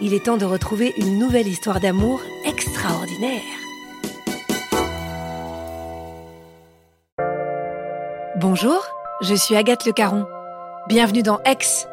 il 0.00 0.14
est 0.14 0.24
temps 0.24 0.36
de 0.36 0.44
retrouver 0.44 0.94
une 0.96 1.18
nouvelle 1.18 1.48
histoire 1.48 1.80
d'amour 1.80 2.20
extraordinaire. 2.44 3.42
Bonjour, 8.36 8.86
je 9.22 9.34
suis 9.34 9.56
Agathe 9.56 9.84
Le 9.84 9.92
Caron. 9.92 10.26
Bienvenue 10.86 11.22
dans 11.22 11.40
Ex, 11.44 11.88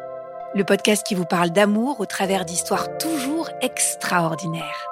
le 0.54 0.62
podcast 0.62 1.04
qui 1.04 1.16
vous 1.16 1.24
parle 1.24 1.50
d'amour 1.50 2.00
au 2.00 2.06
travers 2.06 2.44
d'histoires 2.44 2.96
toujours 2.98 3.50
extraordinaires. 3.60 4.86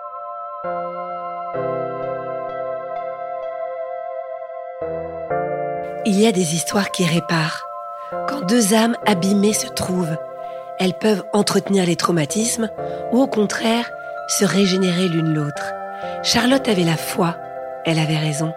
Il 6.06 6.20
y 6.20 6.26
a 6.26 6.32
des 6.32 6.54
histoires 6.54 6.90
qui 6.90 7.06
réparent. 7.06 7.64
Quand 8.28 8.42
deux 8.42 8.74
âmes 8.74 8.96
abîmées 9.06 9.54
se 9.54 9.68
trouvent, 9.68 10.16
elles 10.78 10.94
peuvent 10.94 11.24
entretenir 11.32 11.86
les 11.86 11.96
traumatismes 11.96 12.70
ou 13.12 13.20
au 13.20 13.26
contraire 13.26 13.90
se 14.28 14.44
régénérer 14.44 15.08
l'une 15.08 15.34
l'autre. 15.34 15.72
Charlotte 16.22 16.66
avait 16.68 16.84
la 16.84 16.96
foi, 16.96 17.36
elle 17.84 17.98
avait 17.98 18.16
raison. 18.16 18.52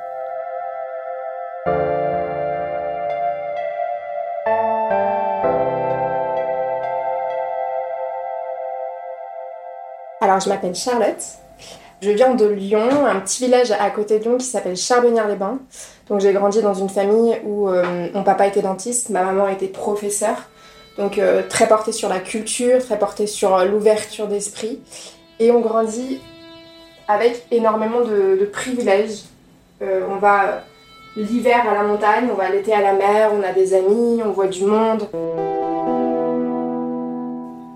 Alors, 10.22 10.40
je 10.40 10.50
m'appelle 10.50 10.76
Charlotte. 10.76 11.24
Je 12.02 12.12
viens 12.12 12.36
de 12.36 12.46
Lyon, 12.46 13.06
un 13.06 13.20
petit 13.20 13.46
village 13.46 13.72
à 13.72 13.90
côté 13.90 14.20
de 14.20 14.24
Lyon 14.24 14.38
qui 14.38 14.46
s'appelle 14.46 14.76
Charbonnières-les-Bains. 14.76 15.60
Donc, 16.10 16.22
j'ai 16.22 16.34
grandi 16.34 16.62
dans 16.62 16.74
une 16.74 16.90
famille 16.90 17.38
où 17.44 17.70
euh, 17.70 18.08
mon 18.14 18.24
papa 18.24 18.48
était 18.48 18.62
dentiste, 18.62 19.10
ma 19.10 19.24
maman 19.24 19.48
était 19.48 19.68
professeure. 19.68 20.50
Donc, 20.98 21.18
euh, 21.18 21.44
très 21.48 21.68
portée 21.68 21.92
sur 21.92 22.10
la 22.10 22.20
culture, 22.20 22.80
très 22.80 22.98
portée 22.98 23.28
sur 23.28 23.56
euh, 23.56 23.66
l'ouverture 23.66 24.28
d'esprit. 24.28 24.80
Et 25.40 25.52
on 25.52 25.60
grandit 25.60 26.20
avec 27.08 27.46
énormément 27.52 28.02
de, 28.02 28.50
privilèges. 28.52 29.24
on 29.82 30.18
va 30.18 30.64
l'hiver 31.16 31.68
à 31.70 31.74
la 31.74 31.84
montagne, 31.84 32.28
on 32.32 32.36
va 32.36 32.50
l'été 32.50 32.74
à 32.74 32.82
la 32.82 32.94
mer, 32.94 33.32
on 33.34 33.44
a 33.44 33.54
des 33.54 33.74
amis, 33.74 34.22
on 34.24 34.32
voit 34.32 34.48
du 34.48 34.66
monde. 34.66 35.08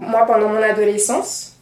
Moi, 0.01 0.25
pendant 0.25 0.49
mon 0.49 0.61
adolescence, 0.61 1.55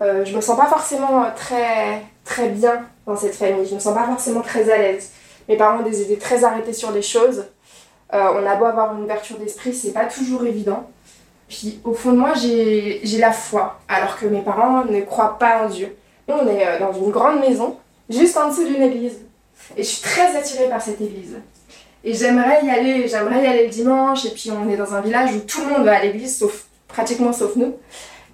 euh, 0.00 0.24
je 0.24 0.36
me 0.36 0.40
sens 0.40 0.56
pas 0.56 0.66
forcément 0.66 1.24
très, 1.34 2.02
très 2.24 2.48
bien 2.50 2.86
dans 3.06 3.16
cette 3.16 3.34
famille. 3.34 3.66
Je 3.66 3.74
me 3.74 3.80
sens 3.80 3.94
pas 3.94 4.06
forcément 4.06 4.42
très 4.42 4.70
à 4.70 4.78
l'aise. 4.78 5.10
Mes 5.48 5.56
parents 5.56 5.80
ont 5.80 5.82
des 5.82 6.02
idées 6.02 6.18
très 6.18 6.44
arrêtées 6.44 6.72
sur 6.72 6.90
les 6.92 7.02
choses. 7.02 7.46
Euh, 8.14 8.32
on 8.34 8.46
a 8.46 8.56
beau 8.56 8.64
avoir 8.64 8.96
une 8.96 9.04
ouverture 9.04 9.36
d'esprit, 9.38 9.74
c'est 9.74 9.92
pas 9.92 10.06
toujours 10.06 10.44
évident. 10.44 10.88
Puis 11.48 11.80
au 11.84 11.94
fond 11.94 12.12
de 12.12 12.18
moi, 12.18 12.32
j'ai 12.34 13.18
la 13.18 13.32
foi, 13.32 13.78
alors 13.88 14.18
que 14.18 14.26
mes 14.26 14.40
parents 14.40 14.84
ne 14.84 15.00
croient 15.02 15.38
pas 15.38 15.64
en 15.64 15.68
Dieu. 15.68 15.96
On 16.26 16.46
est 16.46 16.66
euh, 16.66 16.78
dans 16.78 16.92
une 16.92 17.10
grande 17.10 17.40
maison, 17.40 17.76
juste 18.08 18.36
en 18.36 18.48
dessous 18.48 18.64
d'une 18.64 18.82
église. 18.82 19.18
Et 19.76 19.82
je 19.82 19.88
suis 19.88 20.02
très 20.02 20.36
attirée 20.36 20.68
par 20.68 20.80
cette 20.80 21.00
église. 21.00 21.36
Et 22.04 22.14
j'aimerais 22.14 22.64
y 22.64 22.70
aller, 22.70 23.08
j'aimerais 23.08 23.42
y 23.42 23.46
aller 23.46 23.64
le 23.64 23.70
dimanche. 23.70 24.24
Et 24.24 24.30
puis 24.30 24.50
on 24.50 24.68
est 24.70 24.76
dans 24.76 24.94
un 24.94 25.00
village 25.00 25.34
où 25.34 25.40
tout 25.40 25.60
le 25.62 25.68
monde 25.68 25.84
va 25.84 25.96
à 25.96 26.02
l'église, 26.02 26.38
sauf 26.38 26.66
pratiquement 26.86 27.32
sauf 27.32 27.56
nous. 27.56 27.74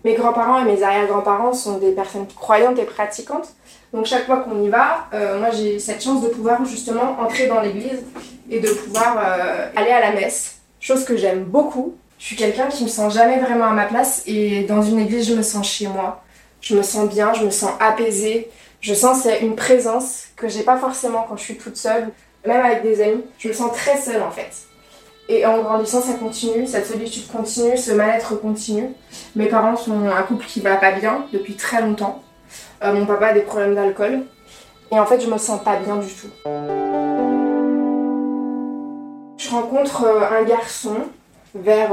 Mes 0.05 0.15
grands-parents 0.15 0.61
et 0.61 0.65
mes 0.65 0.83
arrière-grands-parents 0.83 1.55
sont 1.55 1.79
des 1.79 1.93
personnes 1.93 2.27
croyantes 2.37 2.79
et 2.79 2.85
pratiquantes. 2.85 3.49
Donc 3.93 4.07
chaque 4.07 4.27
fois 4.27 4.39
qu'on 4.39 4.63
y 4.63 4.69
va, 4.69 5.07
euh, 5.15 5.39
moi 5.39 5.51
j'ai 5.51 5.79
cette 5.79 6.03
chance 6.03 6.23
de 6.23 6.29
pouvoir 6.29 6.65
justement 6.65 7.17
entrer 7.21 7.47
dans 7.47 7.61
l'église 7.61 8.03
et 8.51 8.61
de 8.61 8.69
pouvoir 8.69 9.17
euh, 9.19 9.69
aller 9.77 9.91
à 9.91 10.01
la 10.01 10.13
messe, 10.13 10.59
chose 10.81 11.05
que 11.05 11.17
j'aime 11.17 11.45
beaucoup. 11.45 11.95
Je 12.19 12.27
suis 12.27 12.37
quelqu'un 12.37 12.69
qui 12.69 12.85
me 12.85 12.89
sent 12.89 13.11
jamais 13.11 13.39
vraiment 13.39 13.67
à 13.67 13.73
ma 13.73 13.85
place 13.85 14.23
et 14.27 14.65
dans 14.65 14.83
une 14.83 14.99
église 15.01 15.29
je 15.29 15.35
me 15.35 15.43
sens 15.43 15.69
chez 15.69 15.87
moi. 15.87 16.23
Je 16.61 16.75
me 16.75 16.83
sens 16.83 17.09
bien, 17.09 17.35
je 17.35 17.45
me 17.45 17.51
sens 17.51 17.73
apaisée. 17.81 18.49
Je 18.81 18.95
sens 18.95 19.27
une 19.41 19.57
présence 19.57 20.25
que 20.37 20.49
j'ai 20.49 20.63
pas 20.63 20.77
forcément 20.77 21.25
quand 21.29 21.37
je 21.37 21.43
suis 21.43 21.57
toute 21.57 21.77
seule, 21.77 22.09
même 22.47 22.65
avec 22.65 22.83
des 22.83 23.03
amis. 23.03 23.25
Je 23.39 23.49
me 23.49 23.53
sens 23.53 23.73
très 23.73 23.99
seule 23.99 24.23
en 24.23 24.31
fait. 24.31 24.51
Et 25.29 25.47
en 25.47 25.63
grandissant, 25.63 26.03
ça 26.03 26.15
continue, 26.15 26.67
cette 26.67 26.87
solitude 26.87 27.27
continue, 27.29 27.79
ce 27.79 27.93
mal-être 27.93 28.35
continue. 28.41 28.91
Mes 29.37 29.47
parents 29.47 29.77
sont 29.77 30.07
un 30.07 30.23
couple 30.23 30.45
qui 30.45 30.61
va 30.61 30.77
pas 30.77 30.93
bien 30.93 31.27
depuis 31.33 31.55
très 31.55 31.81
longtemps. 31.81 32.23
Euh, 32.83 32.93
mon 32.93 33.07
papa 33.07 33.29
a 33.29 33.33
des 33.33 33.41
problèmes 33.41 33.75
d'alcool. 33.75 34.25
Et 34.93 34.99
en 34.99 35.07
fait, 35.07 35.21
je 35.21 35.31
me 35.31 35.39
sens 35.39 35.63
pas 35.63 35.77
bien 35.77 35.97
du 35.97 36.09
tout. 36.09 36.29
Je 39.45 39.51
rencontre 39.51 40.05
euh, 40.05 40.41
un 40.41 40.43
garçon 40.45 40.97
vers 41.55 41.93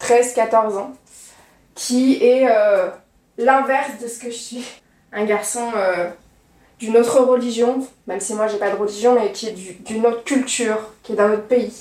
13-14 0.00 0.72
euh, 0.72 0.78
ans 0.78 0.92
qui 1.74 2.22
est 2.22 2.46
l'inverse 3.38 3.92
de 4.02 4.08
ce 4.08 4.18
que 4.18 4.30
je 4.30 4.36
suis. 4.36 4.64
Un 5.12 5.24
garçon 5.24 5.72
d'une 6.78 6.96
autre 6.96 7.20
religion, 7.20 7.86
même 8.06 8.20
si 8.20 8.34
moi 8.34 8.46
j'ai 8.48 8.58
pas 8.58 8.70
de 8.70 8.76
religion, 8.76 9.14
mais 9.14 9.32
qui 9.32 9.48
est 9.48 9.52
d'une 9.52 10.06
autre 10.06 10.24
culture, 10.24 10.78
qui 11.02 11.12
est 11.12 11.16
d'un 11.16 11.32
autre 11.32 11.46
pays. 11.46 11.72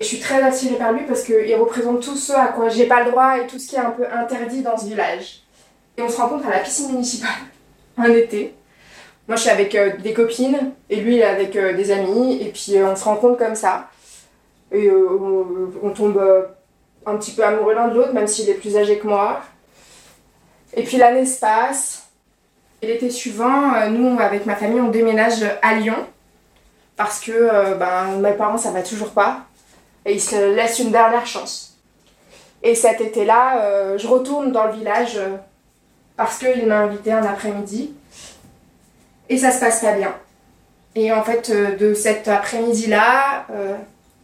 Je 0.00 0.06
suis 0.06 0.20
très 0.20 0.42
attirée 0.42 0.76
par 0.76 0.92
lui 0.92 1.04
parce 1.06 1.22
qu'il 1.22 1.54
représente 1.56 2.02
tout 2.02 2.16
ce 2.16 2.32
à 2.32 2.48
quoi 2.48 2.68
j'ai 2.68 2.86
pas 2.86 3.02
le 3.02 3.10
droit 3.10 3.38
et 3.38 3.46
tout 3.46 3.58
ce 3.58 3.66
qui 3.66 3.76
est 3.76 3.80
un 3.80 3.90
peu 3.90 4.04
interdit 4.12 4.62
dans 4.62 4.76
ce 4.76 4.86
village. 4.86 5.42
Et 5.96 6.02
on 6.02 6.08
se 6.08 6.16
rencontre 6.16 6.46
à 6.46 6.50
la 6.50 6.58
piscine 6.60 6.92
municipale, 6.92 7.30
un 7.98 8.12
été. 8.12 8.54
Moi 9.28 9.36
je 9.36 9.42
suis 9.42 9.50
avec 9.50 9.74
euh, 9.74 9.96
des 9.96 10.12
copines 10.12 10.72
et 10.88 10.96
lui 10.96 11.16
il 11.16 11.20
est 11.20 11.24
avec 11.24 11.56
euh, 11.56 11.72
des 11.72 11.90
amis 11.90 12.40
et 12.40 12.52
puis 12.52 12.76
euh, 12.76 12.92
on 12.92 12.96
se 12.96 13.04
rencontre 13.04 13.38
comme 13.38 13.56
ça. 13.56 13.88
Et 14.72 14.90
on, 14.90 15.90
tombe 15.90 16.20
un 17.06 17.16
petit 17.16 17.30
peu 17.30 17.44
amoureux 17.44 17.74
l'un 17.74 17.86
de 17.88 17.94
l'autre 17.94 18.12
même 18.12 18.26
s'il 18.26 18.48
est 18.50 18.54
plus 18.54 18.76
âgé 18.76 18.98
que 18.98 19.06
moi. 19.06 19.40
Et 20.74 20.82
puis 20.82 20.96
l'année 20.96 21.24
se 21.24 21.38
passe. 21.38 22.08
Et 22.82 22.88
l'été 22.88 23.10
suivant, 23.10 23.88
nous 23.88 24.18
avec 24.20 24.44
ma 24.44 24.56
famille 24.56 24.80
on 24.80 24.88
déménage 24.88 25.44
à 25.62 25.74
Lyon 25.74 25.96
parce 26.96 27.20
que 27.20 27.74
ben, 27.74 28.18
mes 28.20 28.32
parents 28.32 28.58
ça 28.58 28.72
va 28.72 28.82
toujours 28.82 29.10
pas 29.10 29.42
et 30.04 30.14
il 30.14 30.20
se 30.20 30.54
laisse 30.54 30.80
une 30.80 30.90
dernière 30.90 31.26
chance. 31.26 31.78
Et 32.62 32.74
cet 32.74 33.00
été-là, 33.00 33.96
je 33.96 34.06
retourne 34.06 34.50
dans 34.50 34.64
le 34.64 34.72
village 34.72 35.18
parce 36.16 36.38
qu'il 36.38 36.66
m'a 36.66 36.80
invité 36.80 37.12
un 37.12 37.24
après-midi 37.24 37.94
et 39.28 39.38
ça 39.38 39.50
se 39.50 39.60
passe 39.60 39.80
pas 39.80 39.92
bien. 39.92 40.14
Et 40.94 41.12
en 41.12 41.22
fait, 41.22 41.50
euh, 41.50 41.76
de 41.76 41.94
cet 41.94 42.28
après-midi-là, 42.28 43.46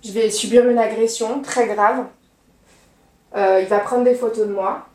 je 0.04 0.10
vais 0.12 0.30
subir 0.30 0.68
une 0.68 0.78
agression 0.78 1.40
très 1.40 1.66
grave. 1.66 2.04
Euh, 3.36 3.60
il 3.62 3.68
va 3.68 3.78
prendre 3.78 4.04
des 4.04 4.14
photos 4.14 4.46
de 4.46 4.52
moi, 4.52 4.86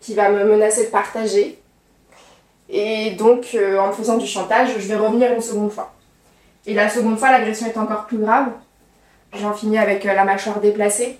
qui 0.00 0.14
va 0.14 0.30
me 0.30 0.44
menacer 0.44 0.86
de 0.86 0.90
partager. 0.90 1.60
Et 2.68 3.12
donc, 3.12 3.48
euh, 3.54 3.78
en 3.78 3.92
faisant 3.92 4.16
du 4.16 4.26
chantage, 4.26 4.70
je 4.78 4.88
vais 4.88 4.96
revenir 4.96 5.32
une 5.32 5.42
seconde 5.42 5.72
fois. 5.72 5.92
Et 6.66 6.74
la 6.74 6.88
seconde 6.88 7.18
fois, 7.18 7.32
l'agression 7.32 7.66
est 7.66 7.76
encore 7.76 8.06
plus 8.06 8.18
grave. 8.18 8.48
J'en 9.34 9.52
finis 9.52 9.78
avec 9.78 10.06
euh, 10.06 10.14
la 10.14 10.24
mâchoire 10.24 10.60
déplacée. 10.60 11.18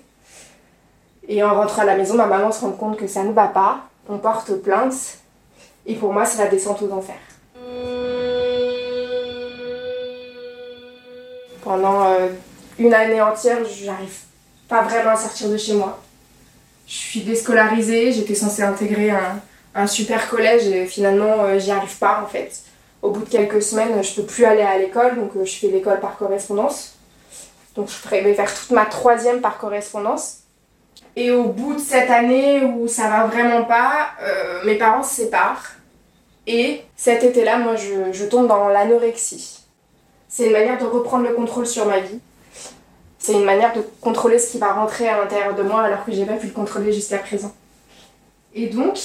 Et 1.29 1.43
en 1.43 1.55
rentrant 1.55 1.83
à 1.83 1.87
la 1.87 1.97
maison, 1.97 2.15
ma 2.15 2.27
maman 2.27 2.53
se 2.53 2.61
rend 2.61 2.73
compte 2.73 2.97
que 2.97 3.07
ça 3.07 3.23
ne 3.23 3.33
va 3.33 3.49
pas. 3.49 3.81
On 4.09 4.19
porte 4.19 4.55
plainte. 4.63 5.19
Et 5.87 5.95
pour 5.95 6.13
moi, 6.13 6.25
c'est 6.25 6.43
la 6.43 6.49
descente 6.49 6.83
aux 6.83 6.93
enfers. 6.93 7.17
Pendant 11.63 12.05
euh, 12.05 12.29
une 12.79 12.95
année 12.95 13.21
entière, 13.21 13.59
j'arrive 13.65 14.19
pas 14.69 14.83
vraiment 14.83 15.11
à 15.11 15.17
sortir 15.17 15.49
de 15.49 15.57
chez 15.57 15.75
moi. 15.75 16.01
Je 16.87 16.95
suis 16.95 17.21
déscolarisée, 17.21 18.13
j'étais 18.13 18.35
censée 18.35 18.63
intégrer 18.63 19.11
un, 19.11 19.41
un 19.75 19.87
super 19.87 20.29
collège 20.29 20.67
et 20.67 20.87
finalement 20.87 21.45
euh, 21.45 21.59
j'y 21.59 21.71
arrive 21.71 21.97
pas 21.99 22.23
en 22.25 22.27
fait. 22.27 22.63
Au 23.03 23.11
bout 23.11 23.25
de 23.25 23.31
quelques 23.31 23.63
semaines, 23.63 24.03
je 24.03 24.15
peux 24.15 24.25
plus 24.25 24.45
aller 24.45 24.63
à 24.63 24.77
l'école, 24.79 25.17
donc 25.17 25.31
euh, 25.37 25.45
je 25.45 25.53
fais 25.53 25.69
l'école 25.69 26.01
par 26.01 26.17
correspondance. 26.17 26.95
Donc 27.77 27.89
je 27.89 28.09
vais 28.11 28.35
faire 28.35 28.53
toute 28.53 28.71
ma 28.71 28.87
troisième 28.87 29.41
par 29.41 29.59
correspondance. 29.59 30.39
Et 31.17 31.31
au 31.31 31.45
bout 31.45 31.75
de 31.75 31.81
cette 31.81 32.11
année 32.11 32.63
où 32.63 32.89
ça 32.89 33.09
va 33.09 33.27
vraiment 33.27 33.65
pas, 33.65 34.11
euh, 34.23 34.65
mes 34.65 34.77
parents 34.77 35.03
se 35.03 35.23
séparent. 35.23 35.65
Et 36.47 36.83
cet 36.97 37.23
été-là, 37.23 37.59
moi, 37.59 37.77
je, 37.77 38.13
je 38.13 38.25
tombe 38.25 38.49
dans 38.49 38.69
l'anorexie. 38.69 39.60
C'est 40.31 40.47
une 40.47 40.53
manière 40.53 40.79
de 40.79 40.87
reprendre 40.87 41.29
le 41.29 41.35
contrôle 41.35 41.67
sur 41.67 41.87
ma 41.87 41.99
vie. 41.99 42.21
C'est 43.19 43.33
une 43.33 43.45
manière 43.45 43.75
de 43.75 43.85
contrôler 44.01 44.39
ce 44.39 44.53
qui 44.53 44.59
va 44.59 44.73
rentrer 44.73 45.09
à 45.09 45.19
l'intérieur 45.19 45.57
de 45.57 45.63
moi 45.63 45.83
alors 45.83 46.05
que 46.05 46.13
j'ai 46.13 46.25
pas 46.25 46.37
pu 46.37 46.47
le 46.47 46.53
contrôler 46.53 46.93
jusqu'à 46.93 47.19
présent. 47.19 47.53
Et 48.55 48.69
donc, 48.69 48.97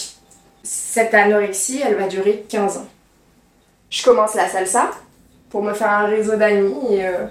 cette 0.61 1.15
anorexie, 1.15 1.81
elle 1.83 1.95
va 1.95 2.07
durer 2.07 2.45
15 2.47 2.77
ans. 2.77 2.85
Je 3.89 4.03
commence 4.03 4.35
la 4.35 4.47
salsa 4.47 4.91
pour 5.49 5.63
me 5.63 5.73
faire 5.73 5.89
un 5.89 6.05
réseau 6.05 6.35
d'amis 6.35 6.75
et, 6.91 7.07
euh, 7.07 7.25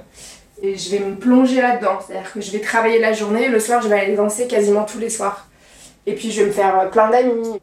et 0.60 0.76
je 0.76 0.90
vais 0.90 0.98
me 0.98 1.14
plonger 1.14 1.62
là-dedans. 1.62 2.00
C'est-à-dire 2.04 2.32
que 2.32 2.40
je 2.40 2.50
vais 2.50 2.60
travailler 2.60 2.98
la 2.98 3.12
journée 3.12 3.44
et 3.44 3.48
le 3.48 3.60
soir, 3.60 3.80
je 3.80 3.88
vais 3.88 4.00
aller 4.00 4.16
danser 4.16 4.48
quasiment 4.48 4.84
tous 4.84 4.98
les 4.98 5.10
soirs. 5.10 5.46
Et 6.06 6.16
puis, 6.16 6.32
je 6.32 6.42
vais 6.42 6.48
me 6.48 6.52
faire 6.52 6.80
euh, 6.80 6.86
plein 6.88 7.10
d'amis. 7.10 7.60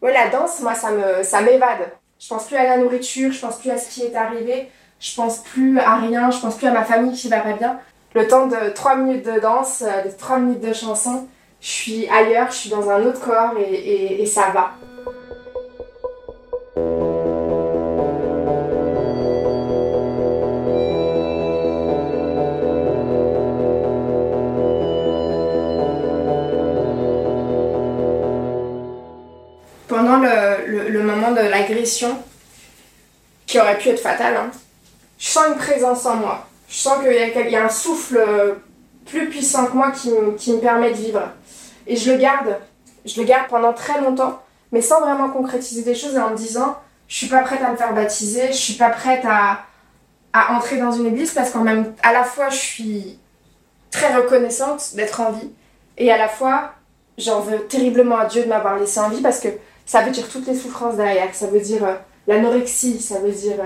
Ouais, 0.00 0.14
la 0.14 0.28
danse, 0.28 0.60
moi, 0.60 0.74
ça 0.74 0.88
ça 1.22 1.42
m'évade. 1.42 1.92
Je 2.18 2.26
pense 2.26 2.46
plus 2.46 2.56
à 2.56 2.64
la 2.64 2.78
nourriture, 2.78 3.32
je 3.32 3.40
pense 3.40 3.58
plus 3.58 3.70
à 3.70 3.76
ce 3.76 3.90
qui 3.90 4.02
est 4.02 4.14
arrivé, 4.16 4.70
je 5.04 5.14
pense 5.14 5.42
plus 5.42 5.78
à 5.78 5.96
rien, 5.96 6.30
je 6.30 6.38
pense 6.40 6.56
plus 6.56 6.66
à 6.66 6.70
ma 6.72 6.84
famille 6.84 7.12
qui 7.14 7.28
va 7.28 7.40
pas 7.40 7.52
bien. 7.52 7.78
Le 8.14 8.26
temps 8.26 8.46
de 8.46 8.70
3 8.74 8.96
minutes 8.96 9.26
de 9.26 9.38
danse, 9.38 9.82
euh, 9.82 10.02
de 10.04 10.10
3 10.16 10.38
minutes 10.38 10.62
de 10.64 10.72
chanson, 10.72 11.26
je 11.60 11.68
suis 11.68 12.08
ailleurs, 12.08 12.50
je 12.50 12.56
suis 12.56 12.70
dans 12.70 12.88
un 12.90 13.02
autre 13.04 13.20
corps 13.20 13.52
et, 13.58 13.62
et, 13.74 14.22
et 14.22 14.26
ça 14.26 14.46
va. 14.54 14.72
Pendant 29.88 30.16
le, 30.16 30.66
le- 30.66 30.88
le 30.88 31.02
moment 31.02 31.32
de 31.32 31.40
l'agression, 31.40 32.16
qui 33.46 33.60
aurait 33.60 33.78
pu 33.78 33.90
être 33.90 34.00
fatal, 34.00 34.34
hein, 34.36 34.50
je 35.18 35.28
sens 35.28 35.46
une 35.48 35.56
présence 35.56 36.04
en 36.06 36.16
moi. 36.16 36.46
Je 36.68 36.76
sens 36.76 36.98
qu'il 37.02 37.50
y, 37.50 37.56
a 37.56 37.64
un 37.64 37.68
souffle 37.68 38.16
euh, 38.16 38.54
plus 39.06 39.28
puissant 39.28 39.66
que 39.66 39.72
moi 39.76 39.92
qui, 39.92 40.10
me- 40.10 40.58
permet 40.60 40.90
de 40.90 40.96
vivre. 40.96 41.22
Et 41.86 41.96
je 41.96 42.12
le 42.12 42.18
garde. 42.18 42.56
Je 43.04 43.20
le 43.20 43.26
garde 43.26 43.48
pendant 43.48 43.72
très 43.72 44.00
longtemps, 44.00 44.40
mais 44.72 44.80
sans 44.80 45.00
vraiment 45.00 45.28
concrétiser 45.28 45.82
des 45.82 45.94
choses 45.94 46.14
et 46.14 46.18
en 46.18 46.30
me 46.30 46.36
disant 46.36 46.76
je 47.06 47.16
suis 47.16 47.26
pas 47.26 47.40
prête 47.42 47.60
à 47.62 47.70
me 47.70 47.76
faire 47.76 47.92
baptiser, 47.94 48.48
je 48.48 48.56
suis 48.56 48.74
pas 48.74 48.88
prête 48.88 49.24
à, 49.26 49.60
à 50.32 50.54
entrer 50.54 50.78
dans 50.78 50.90
une 50.90 51.06
église 51.06 51.32
parce 51.34 51.50
qu'en 51.50 51.60
même 51.60 51.92
à 52.02 52.14
la 52.14 52.24
fois 52.24 52.48
je 52.48 52.56
suis 52.56 53.18
très 53.90 54.16
reconnaissante 54.16 54.94
d'être 54.94 55.20
en 55.20 55.32
vie 55.32 55.50
et 55.98 56.10
à 56.10 56.16
la 56.16 56.28
fois 56.28 56.72
j'en 57.18 57.40
veux 57.40 57.58
terriblement 57.66 58.16
à 58.16 58.24
Dieu 58.24 58.42
de 58.42 58.48
m'avoir 58.48 58.78
laissé 58.78 58.98
en 59.00 59.10
vie 59.10 59.20
parce 59.20 59.38
que 59.38 59.48
ça 59.84 60.00
veut 60.00 60.10
dire 60.10 60.26
toutes 60.28 60.46
les 60.46 60.56
souffrances 60.56 60.96
derrière. 60.96 61.32
Ça 61.34 61.46
veut 61.46 61.60
dire 61.60 61.84
euh, 61.84 61.94
l'anorexie, 62.26 63.00
ça 63.00 63.18
veut 63.20 63.30
dire 63.32 63.60
euh, 63.60 63.64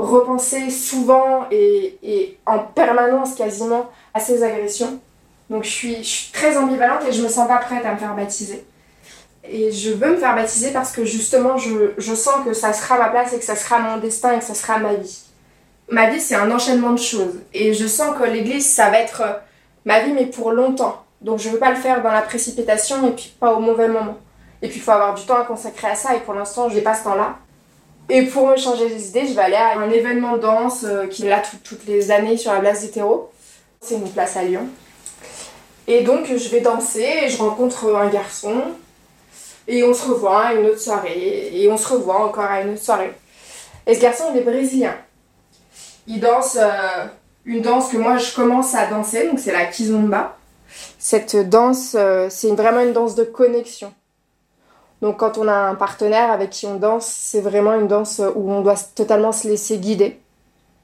repenser 0.00 0.70
souvent 0.70 1.46
et, 1.50 2.38
en 2.46 2.58
permanence 2.58 3.34
quasiment 3.34 3.90
à 4.14 4.20
ces 4.20 4.42
agressions. 4.42 5.00
Donc 5.48 5.64
je 5.64 5.70
suis, 5.70 6.30
très 6.32 6.56
ambivalente 6.56 7.02
et 7.08 7.12
je 7.12 7.22
me 7.22 7.28
sens 7.28 7.48
pas 7.48 7.58
prête 7.58 7.84
à 7.84 7.92
me 7.92 7.98
faire 7.98 8.14
baptiser. 8.14 8.64
Et 9.44 9.72
je 9.72 9.90
veux 9.90 10.12
me 10.12 10.16
faire 10.16 10.36
baptiser 10.36 10.70
parce 10.70 10.92
que 10.92 11.04
justement 11.04 11.56
je, 11.56 11.92
je 11.98 12.14
sens 12.14 12.44
que 12.44 12.52
ça 12.52 12.72
sera 12.72 12.98
ma 12.98 13.08
place 13.08 13.32
et 13.32 13.38
que 13.38 13.44
ça 13.44 13.56
sera 13.56 13.78
mon 13.78 13.96
destin 13.98 14.34
et 14.34 14.38
que 14.38 14.44
ça 14.44 14.54
sera 14.54 14.78
ma 14.78 14.94
vie. 14.94 15.22
Ma 15.90 16.10
vie 16.10 16.20
c'est 16.20 16.36
un 16.36 16.50
enchaînement 16.50 16.92
de 16.92 17.00
choses 17.00 17.40
et 17.52 17.74
je 17.74 17.86
sens 17.86 18.16
que 18.16 18.24
l'église 18.24 18.66
ça 18.66 18.90
va 18.90 19.00
être 19.00 19.22
euh, 19.22 19.32
ma 19.84 20.00
vie 20.04 20.12
mais 20.12 20.26
pour 20.26 20.52
longtemps. 20.52 21.04
Donc 21.20 21.38
je 21.38 21.48
veux 21.48 21.58
pas 21.58 21.70
le 21.70 21.76
faire 21.76 22.02
dans 22.02 22.12
la 22.12 22.22
précipitation 22.22 23.08
et 23.08 23.12
puis 23.12 23.34
pas 23.40 23.52
au 23.52 23.60
mauvais 23.60 23.88
moment. 23.88 24.18
Et 24.62 24.68
puis 24.68 24.76
il 24.76 24.82
faut 24.82 24.92
avoir 24.92 25.14
du 25.14 25.24
temps 25.24 25.40
à 25.40 25.44
consacrer 25.44 25.88
à 25.88 25.94
ça 25.94 26.14
et 26.14 26.20
pour 26.20 26.34
l'instant 26.34 26.68
j'ai 26.68 26.82
pas 26.82 26.94
ce 26.94 27.04
temps-là. 27.04 27.38
Et 28.10 28.22
pour 28.22 28.48
me 28.48 28.56
changer 28.56 28.88
les 28.88 29.08
idées, 29.08 29.26
je 29.28 29.34
vais 29.34 29.42
aller 29.42 29.54
à 29.56 29.78
un 29.78 29.88
événement 29.90 30.32
de 30.36 30.38
danse 30.42 30.84
euh, 30.84 31.06
qui 31.06 31.26
est 31.26 31.28
là 31.28 31.40
tout- 31.40 31.56
toutes 31.62 31.86
les 31.86 32.10
années 32.10 32.36
sur 32.36 32.52
la 32.52 32.60
place 32.60 32.82
des 32.82 32.90
terreaux. 32.90 33.30
C'est 33.80 33.94
une 33.94 34.10
place 34.10 34.36
à 34.36 34.42
Lyon. 34.42 34.66
Et 35.86 36.02
donc 36.02 36.26
je 36.26 36.48
vais 36.50 36.60
danser 36.60 37.06
et 37.24 37.28
je 37.28 37.38
rencontre 37.38 37.94
un 37.94 38.08
garçon. 38.08 38.62
Et 39.68 39.84
on 39.84 39.94
se 39.94 40.08
revoit 40.08 40.46
à 40.46 40.54
une 40.54 40.66
autre 40.66 40.80
soirée. 40.80 41.50
Et 41.52 41.70
on 41.70 41.76
se 41.76 41.88
revoit 41.88 42.24
encore 42.24 42.44
à 42.44 42.62
une 42.62 42.70
autre 42.74 42.82
soirée. 42.82 43.12
Et 43.86 43.94
ce 43.94 44.00
garçon, 44.00 44.24
il 44.32 44.38
est 44.38 44.44
brésilien. 44.44 44.96
Il 46.06 46.18
danse 46.20 46.56
euh, 46.60 47.06
une 47.44 47.62
danse 47.62 47.88
que 47.88 47.96
moi 47.96 48.16
je 48.18 48.34
commence 48.34 48.74
à 48.74 48.86
danser, 48.86 49.28
donc 49.28 49.38
c'est 49.38 49.52
la 49.52 49.66
kizomba. 49.66 50.36
Cette 50.98 51.36
danse, 51.48 51.94
euh, 51.98 52.26
c'est 52.30 52.50
vraiment 52.54 52.80
une 52.80 52.92
danse 52.92 53.14
de 53.14 53.24
connexion. 53.24 53.92
Donc 55.00 55.18
quand 55.18 55.38
on 55.38 55.48
a 55.48 55.54
un 55.54 55.74
partenaire 55.74 56.30
avec 56.30 56.50
qui 56.50 56.66
on 56.66 56.76
danse, 56.76 57.06
c'est 57.06 57.40
vraiment 57.40 57.72
une 57.72 57.88
danse 57.88 58.20
où 58.34 58.50
on 58.50 58.60
doit 58.60 58.76
totalement 58.94 59.32
se 59.32 59.48
laisser 59.48 59.78
guider. 59.78 60.20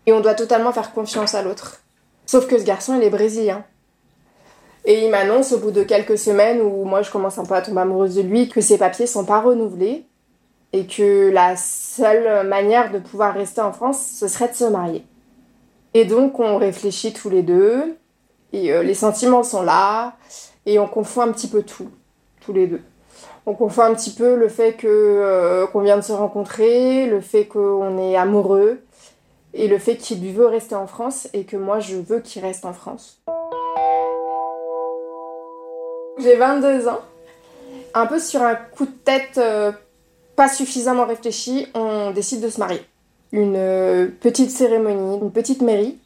Et 0.06 0.12
on 0.12 0.20
doit 0.20 0.34
totalement 0.34 0.72
faire 0.72 0.92
confiance 0.92 1.34
à 1.34 1.42
l'autre. 1.42 1.82
Sauf 2.26 2.46
que 2.46 2.58
ce 2.58 2.64
garçon, 2.64 2.96
il 2.96 3.02
est 3.02 3.10
brésilien. 3.10 3.64
Et 4.84 5.04
il 5.04 5.10
m'annonce 5.10 5.52
au 5.52 5.58
bout 5.58 5.72
de 5.72 5.82
quelques 5.82 6.16
semaines 6.16 6.60
où 6.60 6.84
moi 6.84 7.02
je 7.02 7.10
commence 7.10 7.38
un 7.38 7.44
peu 7.44 7.54
à 7.54 7.60
tomber 7.60 7.80
amoureuse 7.80 8.14
de 8.14 8.22
lui 8.22 8.48
que 8.48 8.60
ses 8.60 8.78
papiers 8.78 9.08
sont 9.08 9.24
pas 9.24 9.40
renouvelés 9.40 10.06
et 10.72 10.86
que 10.86 11.30
la 11.30 11.56
seule 11.56 12.46
manière 12.46 12.92
de 12.92 13.00
pouvoir 13.00 13.34
rester 13.34 13.60
en 13.60 13.72
France, 13.72 14.00
ce 14.00 14.28
serait 14.28 14.48
de 14.48 14.54
se 14.54 14.64
marier. 14.64 15.04
Et 15.92 16.04
donc 16.04 16.38
on 16.38 16.56
réfléchit 16.56 17.12
tous 17.12 17.30
les 17.30 17.42
deux 17.42 17.96
et 18.52 18.72
euh, 18.72 18.84
les 18.84 18.94
sentiments 18.94 19.42
sont 19.42 19.62
là 19.62 20.16
et 20.66 20.78
on 20.78 20.86
confond 20.86 21.22
un 21.22 21.32
petit 21.32 21.48
peu 21.48 21.62
tout, 21.62 21.90
tous 22.40 22.52
les 22.52 22.68
deux. 22.68 22.82
On 23.48 23.54
confond 23.54 23.82
un 23.82 23.94
petit 23.94 24.10
peu 24.10 24.34
le 24.34 24.48
fait 24.48 24.72
que 24.72 24.88
euh, 24.88 25.68
qu'on 25.68 25.80
vient 25.80 25.96
de 25.96 26.02
se 26.02 26.12
rencontrer, 26.12 27.06
le 27.06 27.20
fait 27.20 27.44
qu'on 27.46 27.96
est 27.96 28.16
amoureux 28.16 28.80
et 29.54 29.68
le 29.68 29.78
fait 29.78 29.96
qu'il 29.96 30.32
veut 30.32 30.46
rester 30.46 30.74
en 30.74 30.88
France 30.88 31.28
et 31.32 31.44
que 31.44 31.56
moi 31.56 31.78
je 31.78 31.94
veux 31.94 32.18
qu'il 32.18 32.42
reste 32.42 32.64
en 32.64 32.72
France. 32.72 33.22
J'ai 36.18 36.34
22 36.34 36.88
ans. 36.88 37.00
Un 37.94 38.06
peu 38.06 38.18
sur 38.18 38.42
un 38.42 38.56
coup 38.56 38.84
de 38.84 38.90
tête 39.04 39.38
euh, 39.38 39.70
pas 40.34 40.48
suffisamment 40.48 41.06
réfléchi, 41.06 41.68
on 41.74 42.10
décide 42.10 42.40
de 42.40 42.48
se 42.48 42.58
marier. 42.58 42.80
Une 43.30 43.54
euh, 43.56 44.08
petite 44.20 44.50
cérémonie, 44.50 45.18
une 45.22 45.30
petite 45.30 45.62
mairie. 45.62 45.98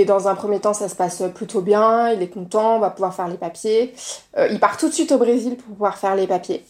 Et 0.00 0.06
dans 0.06 0.28
un 0.28 0.34
premier 0.34 0.60
temps, 0.60 0.72
ça 0.72 0.88
se 0.88 0.94
passe 0.94 1.22
plutôt 1.34 1.60
bien, 1.60 2.10
il 2.10 2.22
est 2.22 2.28
content, 2.28 2.76
on 2.76 2.78
va 2.78 2.88
pouvoir 2.88 3.12
faire 3.12 3.28
les 3.28 3.36
papiers. 3.36 3.92
Euh, 4.38 4.48
il 4.50 4.58
part 4.58 4.78
tout 4.78 4.88
de 4.88 4.94
suite 4.94 5.12
au 5.12 5.18
Brésil 5.18 5.56
pour 5.56 5.74
pouvoir 5.74 5.98
faire 5.98 6.14
les 6.14 6.26
papiers. 6.26 6.64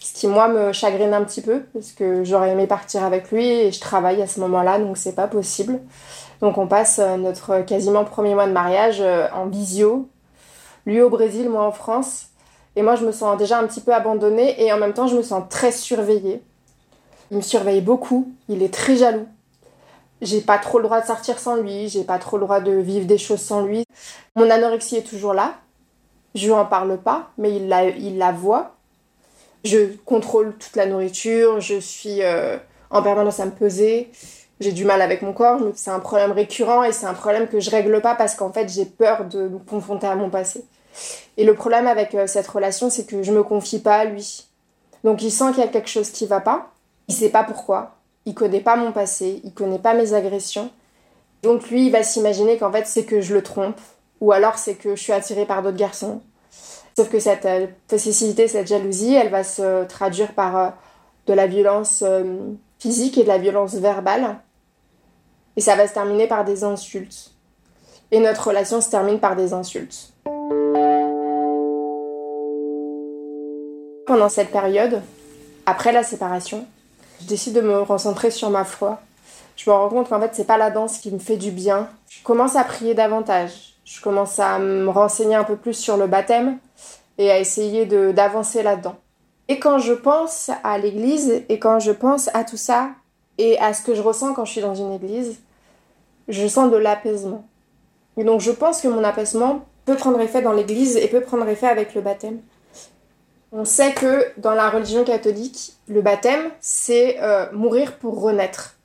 Ce 0.00 0.14
qui, 0.14 0.26
moi, 0.26 0.48
me 0.48 0.72
chagrine 0.72 1.12
un 1.12 1.22
petit 1.22 1.42
peu, 1.42 1.64
parce 1.74 1.92
que 1.92 2.24
j'aurais 2.24 2.48
aimé 2.48 2.66
partir 2.66 3.04
avec 3.04 3.30
lui 3.30 3.46
et 3.46 3.72
je 3.72 3.78
travaille 3.78 4.22
à 4.22 4.26
ce 4.26 4.40
moment-là, 4.40 4.78
donc 4.78 4.96
c'est 4.96 5.14
pas 5.14 5.26
possible. 5.26 5.80
Donc 6.40 6.56
on 6.56 6.66
passe 6.66 6.98
euh, 6.98 7.18
notre 7.18 7.60
quasiment 7.60 8.06
premier 8.06 8.34
mois 8.34 8.46
de 8.46 8.52
mariage 8.52 9.02
euh, 9.02 9.28
en 9.34 9.48
visio, 9.48 10.08
lui 10.86 11.02
au 11.02 11.10
Brésil, 11.10 11.50
moi 11.50 11.64
en 11.64 11.72
France. 11.72 12.28
Et 12.74 12.80
moi, 12.80 12.96
je 12.96 13.04
me 13.04 13.12
sens 13.12 13.36
déjà 13.36 13.58
un 13.58 13.66
petit 13.66 13.82
peu 13.82 13.92
abandonnée 13.92 14.64
et 14.64 14.72
en 14.72 14.78
même 14.78 14.94
temps, 14.94 15.08
je 15.08 15.16
me 15.16 15.22
sens 15.22 15.44
très 15.50 15.72
surveillée. 15.72 16.42
Il 17.30 17.36
me 17.36 17.42
surveille 17.42 17.82
beaucoup, 17.82 18.32
il 18.48 18.62
est 18.62 18.72
très 18.72 18.96
jaloux. 18.96 19.26
J'ai 20.22 20.40
pas 20.40 20.58
trop 20.58 20.78
le 20.78 20.84
droit 20.84 21.00
de 21.00 21.06
sortir 21.06 21.40
sans 21.40 21.56
lui, 21.56 21.88
j'ai 21.88 22.04
pas 22.04 22.18
trop 22.20 22.36
le 22.36 22.44
droit 22.44 22.60
de 22.60 22.70
vivre 22.70 23.06
des 23.06 23.18
choses 23.18 23.40
sans 23.40 23.62
lui. 23.62 23.84
Mon 24.36 24.48
anorexie 24.50 24.96
est 24.96 25.02
toujours 25.02 25.34
là. 25.34 25.56
Je 26.36 26.46
lui 26.46 26.52
en 26.52 26.64
parle 26.64 26.96
pas, 26.96 27.32
mais 27.38 27.56
il 27.56 27.68
la, 27.68 28.30
voit. 28.30 28.76
Je 29.64 29.96
contrôle 30.04 30.54
toute 30.56 30.76
la 30.76 30.86
nourriture, 30.86 31.60
je 31.60 31.78
suis 31.80 32.22
euh, 32.22 32.56
en 32.90 33.02
permanence 33.02 33.40
à 33.40 33.46
me 33.46 33.50
peser. 33.50 34.12
j'ai 34.60 34.70
du 34.70 34.84
mal 34.84 35.02
avec 35.02 35.22
mon 35.22 35.32
corps, 35.32 35.60
c'est 35.74 35.90
un 35.90 35.98
problème 35.98 36.30
récurrent 36.30 36.84
et 36.84 36.92
c'est 36.92 37.06
un 37.06 37.14
problème 37.14 37.48
que 37.48 37.58
je 37.58 37.70
règle 37.70 38.00
pas 38.00 38.14
parce 38.14 38.36
qu'en 38.36 38.52
fait 38.52 38.68
j'ai 38.68 38.84
peur 38.86 39.24
de 39.24 39.48
me 39.48 39.58
confronter 39.58 40.06
à 40.06 40.14
mon 40.14 40.30
passé. 40.30 40.64
Et 41.36 41.44
le 41.44 41.54
problème 41.54 41.88
avec 41.88 42.14
euh, 42.14 42.28
cette 42.28 42.46
relation, 42.46 42.90
c'est 42.90 43.06
que 43.06 43.24
je 43.24 43.32
me 43.32 43.42
confie 43.42 43.80
pas 43.80 43.96
à 43.96 44.04
lui. 44.04 44.46
Donc 45.02 45.20
il 45.22 45.32
sent 45.32 45.50
qu'il 45.52 45.64
y 45.64 45.66
a 45.66 45.68
quelque 45.68 45.88
chose 45.88 46.10
qui 46.10 46.26
va 46.26 46.40
pas, 46.40 46.70
il 47.08 47.14
sait 47.14 47.30
pas 47.30 47.42
pourquoi, 47.42 47.96
il 48.26 48.34
connaît 48.34 48.60
pas 48.60 48.76
mon 48.76 48.92
passé, 48.92 49.40
il 49.44 49.52
connaît 49.52 49.78
pas 49.78 49.94
mes 49.94 50.14
agressions. 50.14 50.70
Donc 51.42 51.68
lui, 51.70 51.86
il 51.86 51.92
va 51.92 52.02
s'imaginer 52.02 52.58
qu'en 52.58 52.70
fait 52.70 52.86
c'est 52.86 53.04
que 53.04 53.20
je 53.20 53.34
le 53.34 53.42
trompe, 53.42 53.80
ou 54.20 54.32
alors 54.32 54.58
c'est 54.58 54.74
que 54.74 54.94
je 54.94 55.02
suis 55.02 55.12
attirée 55.12 55.46
par 55.46 55.62
d'autres 55.62 55.76
garçons. 55.76 56.20
Sauf 56.96 57.08
que 57.08 57.18
cette 57.18 57.46
euh, 57.46 57.66
possessivité, 57.88 58.48
cette 58.48 58.68
jalousie, 58.68 59.14
elle 59.14 59.30
va 59.30 59.44
se 59.44 59.84
traduire 59.86 60.34
par 60.34 60.56
euh, 60.56 60.68
de 61.26 61.32
la 61.32 61.46
violence 61.46 62.04
physique 62.78 63.16
et 63.16 63.22
de 63.22 63.28
la 63.28 63.38
violence 63.38 63.74
verbale. 63.74 64.38
Et 65.56 65.60
ça 65.60 65.76
va 65.76 65.86
se 65.86 65.94
terminer 65.94 66.26
par 66.26 66.44
des 66.44 66.64
insultes. 66.64 67.30
Et 68.10 68.18
notre 68.20 68.48
relation 68.48 68.80
se 68.80 68.90
termine 68.90 69.20
par 69.20 69.36
des 69.36 69.52
insultes. 69.52 70.12
Pendant 74.06 74.28
cette 74.28 74.50
période, 74.50 75.00
après 75.64 75.92
la 75.92 76.02
séparation, 76.02 76.66
je 77.22 77.28
décide 77.28 77.54
de 77.54 77.60
me 77.60 77.80
recentrer 77.80 78.30
sur 78.30 78.50
ma 78.50 78.64
foi. 78.64 79.00
Je 79.56 79.70
me 79.70 79.74
rends 79.74 79.88
compte 79.88 80.08
qu'en 80.08 80.20
fait, 80.20 80.30
c'est 80.32 80.46
pas 80.46 80.56
la 80.56 80.70
danse 80.70 80.98
qui 80.98 81.12
me 81.12 81.18
fait 81.18 81.36
du 81.36 81.50
bien. 81.52 81.88
Je 82.08 82.22
commence 82.22 82.56
à 82.56 82.64
prier 82.64 82.94
davantage. 82.94 83.74
Je 83.84 84.00
commence 84.00 84.38
à 84.38 84.58
me 84.58 84.88
renseigner 84.88 85.34
un 85.34 85.44
peu 85.44 85.56
plus 85.56 85.74
sur 85.74 85.96
le 85.96 86.06
baptême 86.06 86.58
et 87.18 87.30
à 87.30 87.38
essayer 87.38 87.86
d'avancer 87.86 88.62
là-dedans. 88.62 88.96
Et 89.48 89.58
quand 89.58 89.78
je 89.78 89.92
pense 89.92 90.50
à 90.64 90.78
l'église 90.78 91.44
et 91.48 91.58
quand 91.58 91.78
je 91.78 91.92
pense 91.92 92.28
à 92.34 92.44
tout 92.44 92.56
ça, 92.56 92.90
et 93.38 93.58
à 93.58 93.72
ce 93.72 93.82
que 93.82 93.94
je 93.94 94.02
ressens 94.02 94.34
quand 94.34 94.44
je 94.44 94.52
suis 94.52 94.60
dans 94.60 94.74
une 94.74 94.92
église, 94.92 95.40
je 96.28 96.46
sens 96.46 96.70
de 96.70 96.76
l'apaisement. 96.76 97.46
Et 98.16 98.24
donc 98.24 98.40
je 98.40 98.50
pense 98.50 98.80
que 98.80 98.88
mon 98.88 99.04
apaisement 99.04 99.64
peut 99.84 99.96
prendre 99.96 100.20
effet 100.20 100.42
dans 100.42 100.52
l'église 100.52 100.96
et 100.96 101.08
peut 101.08 101.22
prendre 101.22 101.48
effet 101.48 101.66
avec 101.66 101.94
le 101.94 102.00
baptême. 102.02 102.40
On 103.52 103.64
sait 103.64 103.92
que 103.92 104.26
dans 104.38 104.54
la 104.54 104.70
religion 104.70 105.04
catholique, 105.04 105.74
le 105.86 106.00
baptême, 106.00 106.50
c'est 106.60 107.18
euh, 107.20 107.46
mourir 107.52 107.98
pour 107.98 108.20
renaître. 108.20 108.76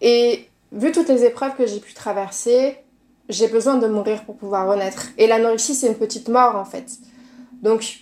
Et 0.00 0.48
vu 0.70 0.92
toutes 0.92 1.08
les 1.08 1.24
épreuves 1.24 1.56
que 1.56 1.66
j'ai 1.66 1.80
pu 1.80 1.94
traverser, 1.94 2.76
j'ai 3.30 3.48
besoin 3.48 3.76
de 3.76 3.86
mourir 3.86 4.24
pour 4.24 4.36
pouvoir 4.36 4.68
renaître. 4.68 5.06
Et 5.16 5.26
la 5.26 5.38
nourricie, 5.38 5.74
c'est 5.74 5.86
une 5.86 5.96
petite 5.96 6.28
mort 6.28 6.56
en 6.56 6.66
fait. 6.66 6.86
Donc 7.62 8.00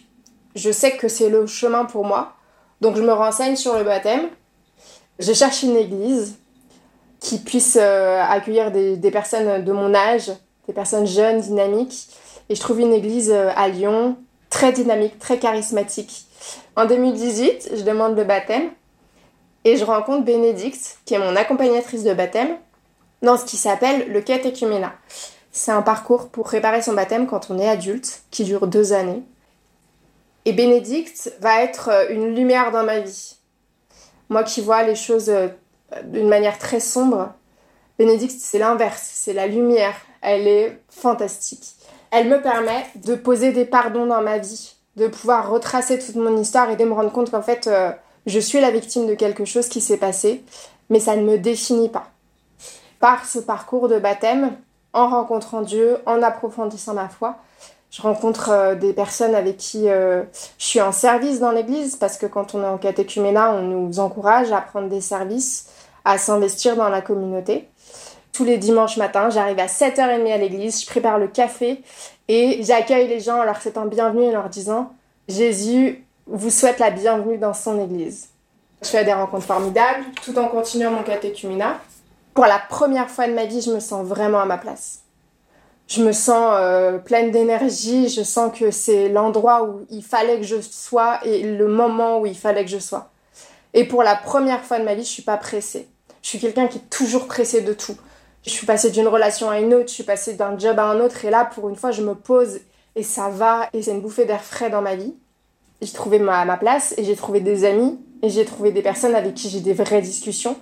je 0.56 0.72
sais 0.72 0.96
que 0.96 1.06
c'est 1.06 1.28
le 1.28 1.46
chemin 1.46 1.84
pour 1.84 2.04
moi. 2.04 2.34
Donc 2.80 2.96
je 2.96 3.02
me 3.02 3.12
renseigne 3.12 3.54
sur 3.54 3.78
le 3.78 3.84
baptême 3.84 4.28
je 5.18 5.32
cherche 5.32 5.62
une 5.62 5.76
église 5.76 6.36
qui 7.20 7.38
puisse 7.38 7.78
euh, 7.80 8.20
accueillir 8.22 8.72
des, 8.72 9.10
personnes 9.10 9.64
de 9.64 9.72
mon 9.72 9.94
âge, 9.94 10.32
des 10.66 10.72
personnes 10.72 11.06
jeunes, 11.06 11.40
dynamiques. 11.40 12.08
Et 12.48 12.54
je 12.54 12.60
trouve 12.60 12.80
une 12.80 12.92
église 12.92 13.30
euh, 13.30 13.50
à 13.54 13.68
Lyon 13.68 14.16
très 14.52 14.70
dynamique, 14.70 15.18
très 15.18 15.38
charismatique. 15.38 16.26
En 16.76 16.84
2018, 16.84 17.70
je 17.74 17.82
demande 17.82 18.16
le 18.16 18.22
baptême 18.22 18.70
et 19.64 19.76
je 19.76 19.84
rencontre 19.84 20.24
Bénédicte, 20.24 20.98
qui 21.04 21.14
est 21.14 21.18
mon 21.18 21.34
accompagnatrice 21.34 22.04
de 22.04 22.12
baptême, 22.12 22.58
dans 23.22 23.36
ce 23.36 23.44
qui 23.44 23.56
s'appelle 23.56 24.12
le 24.12 24.20
catéchuménat. 24.20 24.92
C'est 25.52 25.72
un 25.72 25.82
parcours 25.82 26.28
pour 26.28 26.44
préparer 26.44 26.82
son 26.82 26.92
baptême 26.92 27.26
quand 27.26 27.50
on 27.50 27.58
est 27.58 27.68
adulte, 27.68 28.22
qui 28.30 28.44
dure 28.44 28.66
deux 28.66 28.92
années. 28.92 29.22
Et 30.44 30.52
Bénédicte 30.52 31.32
va 31.40 31.62
être 31.62 31.88
euh, 31.88 32.08
une 32.10 32.34
lumière 32.34 32.72
dans 32.72 32.84
ma 32.84 33.00
vie. 33.00 33.36
Moi 34.28 34.42
qui 34.44 34.60
vois 34.60 34.82
les 34.82 34.96
choses 34.96 35.30
euh, 35.30 35.48
d'une 36.04 36.28
manière 36.28 36.58
très 36.58 36.80
sombre, 36.80 37.32
Bénédicte, 37.98 38.40
c'est 38.40 38.58
l'inverse, 38.58 39.10
c'est 39.14 39.32
la 39.32 39.46
lumière. 39.46 39.94
Elle 40.20 40.46
est 40.46 40.78
fantastique. 40.90 41.76
Elle 42.12 42.28
me 42.28 42.42
permet 42.42 42.84
de 42.96 43.14
poser 43.14 43.52
des 43.52 43.64
pardons 43.64 44.04
dans 44.04 44.20
ma 44.20 44.36
vie, 44.36 44.74
de 44.96 45.08
pouvoir 45.08 45.48
retracer 45.48 45.98
toute 45.98 46.16
mon 46.16 46.36
histoire 46.36 46.68
et 46.68 46.76
de 46.76 46.84
me 46.84 46.92
rendre 46.92 47.10
compte 47.10 47.30
qu'en 47.30 47.40
fait, 47.40 47.66
euh, 47.66 47.90
je 48.26 48.38
suis 48.38 48.60
la 48.60 48.70
victime 48.70 49.06
de 49.06 49.14
quelque 49.14 49.46
chose 49.46 49.68
qui 49.68 49.80
s'est 49.80 49.96
passé, 49.96 50.44
mais 50.90 51.00
ça 51.00 51.16
ne 51.16 51.22
me 51.22 51.38
définit 51.38 51.88
pas. 51.88 52.10
Par 53.00 53.24
ce 53.24 53.38
parcours 53.38 53.88
de 53.88 53.98
baptême, 53.98 54.52
en 54.92 55.08
rencontrant 55.08 55.62
Dieu, 55.62 55.96
en 56.04 56.22
approfondissant 56.22 56.92
ma 56.92 57.08
foi, 57.08 57.38
je 57.90 58.02
rencontre 58.02 58.50
euh, 58.50 58.74
des 58.74 58.92
personnes 58.92 59.34
avec 59.34 59.56
qui 59.56 59.88
euh, 59.88 60.22
je 60.58 60.66
suis 60.66 60.82
en 60.82 60.92
service 60.92 61.40
dans 61.40 61.50
l'église 61.50 61.96
parce 61.96 62.18
que 62.18 62.26
quand 62.26 62.54
on 62.54 62.62
est 62.62 62.66
en 62.66 62.76
catéchuménat, 62.76 63.54
on 63.54 63.62
nous 63.62 64.00
encourage 64.00 64.52
à 64.52 64.60
prendre 64.60 64.90
des 64.90 65.00
services, 65.00 65.70
à 66.04 66.18
s'investir 66.18 66.76
dans 66.76 66.90
la 66.90 67.00
communauté. 67.00 67.70
Tous 68.32 68.44
les 68.44 68.58
dimanches 68.58 68.96
matins, 68.96 69.30
j'arrive 69.30 69.58
à 69.58 69.66
7h30 69.66 70.32
à 70.32 70.36
l'église, 70.38 70.80
je 70.80 70.86
prépare 70.86 71.18
le 71.18 71.28
café 71.28 71.82
et 72.28 72.62
j'accueille 72.62 73.08
les 73.08 73.20
gens 73.20 73.40
en 73.40 73.44
leur 73.44 73.60
souhaitant 73.60 73.84
bienvenue 73.84 74.24
et 74.24 74.32
leur 74.32 74.48
disant 74.48 74.92
Jésus 75.28 76.04
vous 76.26 76.50
souhaite 76.50 76.78
la 76.78 76.90
bienvenue 76.90 77.38
dans 77.38 77.54
son 77.54 77.82
église. 77.82 78.28
Je 78.82 78.88
fais 78.88 79.04
des 79.04 79.12
rencontres 79.12 79.46
formidables 79.46 80.04
tout 80.24 80.38
en 80.38 80.48
continuant 80.48 80.90
mon 80.90 81.02
catéchuménat. 81.02 81.78
Pour 82.34 82.46
la 82.46 82.58
première 82.58 83.10
fois 83.10 83.28
de 83.28 83.34
ma 83.34 83.44
vie, 83.44 83.60
je 83.60 83.70
me 83.70 83.80
sens 83.80 84.06
vraiment 84.06 84.40
à 84.40 84.46
ma 84.46 84.56
place 84.56 85.02
je 85.92 86.02
me 86.02 86.12
sens 86.12 86.54
euh, 86.56 86.98
pleine 86.98 87.30
d'énergie, 87.30 88.08
je 88.08 88.22
sens 88.22 88.56
que 88.58 88.70
c'est 88.70 89.08
l'endroit 89.08 89.64
où 89.64 89.84
il 89.90 90.02
fallait 90.02 90.38
que 90.38 90.46
je 90.46 90.60
sois 90.60 91.20
et 91.24 91.42
le 91.42 91.68
moment 91.68 92.20
où 92.20 92.26
il 92.26 92.36
fallait 92.36 92.64
que 92.64 92.70
je 92.70 92.78
sois. 92.78 93.10
Et 93.74 93.84
pour 93.84 94.02
la 94.02 94.16
première 94.16 94.64
fois 94.64 94.78
de 94.78 94.84
ma 94.84 94.94
vie, 94.94 95.02
je 95.02 95.08
suis 95.08 95.22
pas 95.22 95.36
pressée. 95.36 95.88
Je 96.22 96.28
suis 96.28 96.38
quelqu'un 96.38 96.66
qui 96.66 96.78
est 96.78 96.90
toujours 96.90 97.26
pressé 97.26 97.60
de 97.60 97.72
tout. 97.74 97.96
Je 98.44 98.50
suis 98.50 98.66
passée 98.66 98.90
d'une 98.90 99.06
relation 99.06 99.50
à 99.50 99.60
une 99.60 99.72
autre, 99.72 99.88
je 99.88 99.94
suis 99.94 100.02
passée 100.02 100.34
d'un 100.34 100.58
job 100.58 100.78
à 100.78 100.84
un 100.86 100.98
autre 100.98 101.24
et 101.24 101.30
là 101.30 101.44
pour 101.44 101.68
une 101.68 101.76
fois 101.76 101.92
je 101.92 102.02
me 102.02 102.14
pose 102.14 102.58
et 102.96 103.04
ça 103.04 103.28
va 103.28 103.68
et 103.72 103.82
c'est 103.82 103.92
une 103.92 104.00
bouffée 104.00 104.24
d'air 104.24 104.42
frais 104.42 104.68
dans 104.68 104.82
ma 104.82 104.96
vie. 104.96 105.14
J'ai 105.80 105.92
trouvé 105.92 106.18
ma, 106.18 106.44
ma 106.44 106.56
place 106.56 106.92
et 106.96 107.04
j'ai 107.04 107.14
trouvé 107.14 107.40
des 107.40 107.64
amis 107.64 108.00
et 108.22 108.28
j'ai 108.28 108.44
trouvé 108.44 108.72
des 108.72 108.82
personnes 108.82 109.14
avec 109.14 109.34
qui 109.34 109.48
j'ai 109.48 109.60
des 109.60 109.72
vraies 109.72 110.02
discussions. 110.02 110.56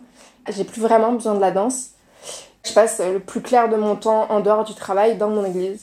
J'ai 0.48 0.64
plus 0.64 0.80
vraiment 0.80 1.12
besoin 1.12 1.34
de 1.34 1.40
la 1.40 1.50
danse. 1.50 1.90
Je 2.66 2.72
passe 2.74 3.00
le 3.00 3.18
plus 3.18 3.40
clair 3.40 3.68
de 3.70 3.76
mon 3.76 3.96
temps 3.96 4.30
en 4.30 4.40
dehors 4.40 4.64
du 4.64 4.74
travail 4.74 5.16
dans 5.16 5.30
mon 5.30 5.44
église. 5.44 5.82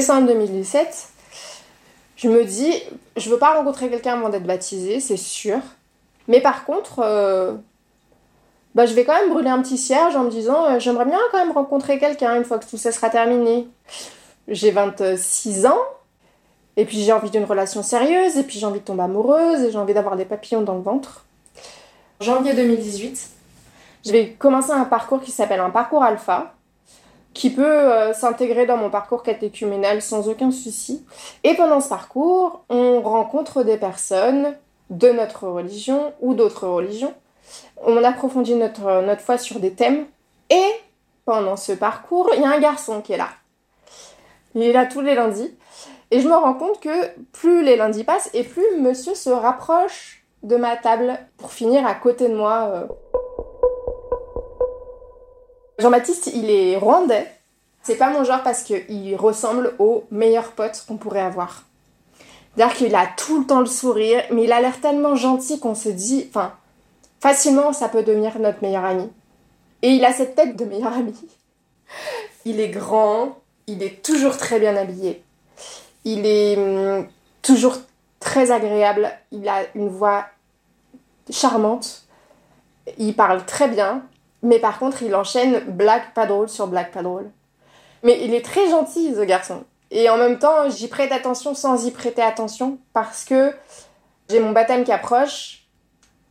Décembre 0.00 0.28
2017, 0.28 1.08
je 2.16 2.30
me 2.30 2.42
dis, 2.46 2.72
je 3.18 3.28
veux 3.28 3.36
pas 3.36 3.52
rencontrer 3.52 3.90
quelqu'un 3.90 4.14
avant 4.14 4.30
d'être 4.30 4.46
baptisé, 4.46 4.98
c'est 4.98 5.18
sûr. 5.18 5.58
Mais 6.26 6.40
par 6.40 6.64
contre, 6.64 7.00
euh, 7.00 7.52
bah, 8.74 8.86
je 8.86 8.94
vais 8.94 9.04
quand 9.04 9.12
même 9.12 9.28
brûler 9.28 9.50
un 9.50 9.60
petit 9.60 9.76
cierge 9.76 10.16
en 10.16 10.24
me 10.24 10.30
disant 10.30 10.64
euh, 10.70 10.78
j'aimerais 10.78 11.04
bien 11.04 11.18
quand 11.30 11.36
même 11.44 11.52
rencontrer 11.52 11.98
quelqu'un 11.98 12.34
une 12.36 12.46
fois 12.46 12.58
que 12.58 12.64
tout 12.64 12.78
ça 12.78 12.92
sera 12.92 13.10
terminé. 13.10 13.68
J'ai 14.48 14.70
26 14.70 15.66
ans, 15.66 15.82
et 16.78 16.86
puis 16.86 17.02
j'ai 17.02 17.12
envie 17.12 17.30
d'une 17.30 17.44
relation 17.44 17.82
sérieuse, 17.82 18.38
et 18.38 18.42
puis 18.42 18.58
j'ai 18.58 18.64
envie 18.64 18.80
de 18.80 18.84
tomber 18.86 19.02
amoureuse, 19.02 19.64
et 19.64 19.70
j'ai 19.70 19.76
envie 19.76 19.92
d'avoir 19.92 20.16
des 20.16 20.24
papillons 20.24 20.62
dans 20.62 20.76
le 20.76 20.82
ventre. 20.82 21.26
Janvier 22.20 22.54
2018, 22.54 23.28
je 24.06 24.12
vais 24.12 24.30
commencer 24.30 24.70
un 24.70 24.86
parcours 24.86 25.20
qui 25.20 25.30
s'appelle 25.30 25.60
un 25.60 25.68
parcours 25.68 26.02
alpha, 26.02 26.54
qui 27.34 27.50
peut 27.50 27.64
euh, 27.64 28.12
s'intégrer 28.12 28.66
dans 28.66 28.76
mon 28.76 28.90
parcours 28.90 29.22
catéchuménal 29.22 30.02
sans 30.02 30.28
aucun 30.28 30.50
souci. 30.50 31.04
Et 31.44 31.54
pendant 31.54 31.80
ce 31.80 31.88
parcours, 31.88 32.64
on 32.68 33.00
rencontre 33.00 33.62
des 33.62 33.76
personnes 33.76 34.56
de 34.90 35.10
notre 35.10 35.46
religion 35.46 36.12
ou 36.20 36.34
d'autres 36.34 36.66
religions 36.66 37.14
on 37.82 38.02
approfondit 38.04 38.54
notre, 38.54 39.02
notre 39.02 39.20
foi 39.20 39.38
sur 39.38 39.60
des 39.60 39.72
thèmes. 39.72 40.06
Et 40.50 40.70
pendant 41.24 41.56
ce 41.56 41.72
parcours, 41.72 42.30
il 42.34 42.42
y 42.42 42.44
a 42.44 42.50
un 42.50 42.60
garçon 42.60 43.00
qui 43.00 43.12
est 43.12 43.16
là. 43.16 43.28
Il 44.54 44.62
est 44.62 44.72
là 44.72 44.86
tous 44.86 45.00
les 45.00 45.14
lundis. 45.14 45.56
Et 46.10 46.20
je 46.20 46.28
me 46.28 46.34
rends 46.34 46.54
compte 46.54 46.80
que 46.80 47.08
plus 47.32 47.62
les 47.62 47.76
lundis 47.76 48.04
passent 48.04 48.30
et 48.34 48.42
plus 48.42 48.64
monsieur 48.80 49.14
se 49.14 49.30
rapproche 49.30 50.24
de 50.42 50.56
ma 50.56 50.76
table 50.76 51.18
pour 51.36 51.52
finir 51.52 51.86
à 51.86 51.94
côté 51.94 52.28
de 52.28 52.34
moi. 52.34 52.70
Euh. 52.72 52.86
Jean-Baptiste, 55.80 56.30
il 56.34 56.50
est 56.50 56.76
rwandais. 56.76 57.30
C'est 57.82 57.96
pas 57.96 58.10
mon 58.10 58.24
genre 58.24 58.42
parce 58.42 58.62
qu'il 58.62 59.16
ressemble 59.16 59.74
au 59.78 60.04
meilleur 60.10 60.52
pote 60.52 60.84
qu'on 60.86 60.96
pourrait 60.96 61.20
avoir. 61.20 61.64
C'est-à-dire 62.54 62.76
qu'il 62.76 62.94
a 62.94 63.06
tout 63.16 63.40
le 63.40 63.46
temps 63.46 63.60
le 63.60 63.66
sourire, 63.66 64.22
mais 64.30 64.44
il 64.44 64.52
a 64.52 64.60
l'air 64.60 64.80
tellement 64.80 65.16
gentil 65.16 65.60
qu'on 65.60 65.74
se 65.74 65.88
dit, 65.88 66.26
enfin, 66.28 66.52
facilement 67.20 67.72
ça 67.72 67.88
peut 67.88 68.02
devenir 68.02 68.38
notre 68.38 68.62
meilleur 68.62 68.84
ami. 68.84 69.08
Et 69.82 69.90
il 69.90 70.04
a 70.04 70.12
cette 70.12 70.34
tête 70.34 70.56
de 70.56 70.64
meilleur 70.64 70.92
ami. 70.92 71.14
Il 72.44 72.60
est 72.60 72.68
grand, 72.68 73.38
il 73.66 73.82
est 73.82 74.02
toujours 74.04 74.36
très 74.36 74.60
bien 74.60 74.76
habillé, 74.76 75.22
il 76.04 76.26
est 76.26 76.56
hum, 76.56 77.06
toujours 77.42 77.76
très 78.18 78.50
agréable, 78.50 79.10
il 79.32 79.48
a 79.48 79.62
une 79.74 79.88
voix 79.88 80.26
charmante 81.30 82.04
il 82.98 83.14
parle 83.14 83.44
très 83.44 83.68
bien, 83.68 84.02
mais 84.42 84.58
par 84.58 84.78
contre, 84.78 85.02
il 85.02 85.14
enchaîne 85.14 85.60
blague 85.60 86.12
pas 86.14 86.26
drôle 86.26 86.48
sur 86.48 86.66
blague 86.66 86.90
pas 86.90 87.02
drôle. 87.02 87.30
Mais 88.02 88.24
il 88.24 88.34
est 88.34 88.44
très 88.44 88.68
gentil, 88.70 89.14
ce 89.14 89.20
garçon. 89.20 89.64
Et 89.90 90.08
en 90.08 90.16
même 90.16 90.38
temps, 90.38 90.70
j'y 90.70 90.88
prête 90.88 91.12
attention 91.12 91.54
sans 91.54 91.86
y 91.86 91.90
prêter 91.90 92.22
attention 92.22 92.78
parce 92.92 93.24
que 93.24 93.52
j'ai 94.28 94.40
mon 94.40 94.52
baptême 94.52 94.84
qui 94.84 94.92
approche, 94.92 95.64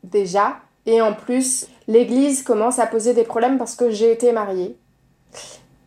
déjà. 0.03 0.57
Et 0.85 1.01
en 1.01 1.13
plus, 1.13 1.67
l'église 1.87 2.43
commence 2.43 2.79
à 2.79 2.87
poser 2.87 3.13
des 3.13 3.25
problèmes 3.25 3.57
parce 3.57 3.75
que 3.75 3.89
j'ai 3.89 4.11
été 4.11 4.31
mariée. 4.31 4.77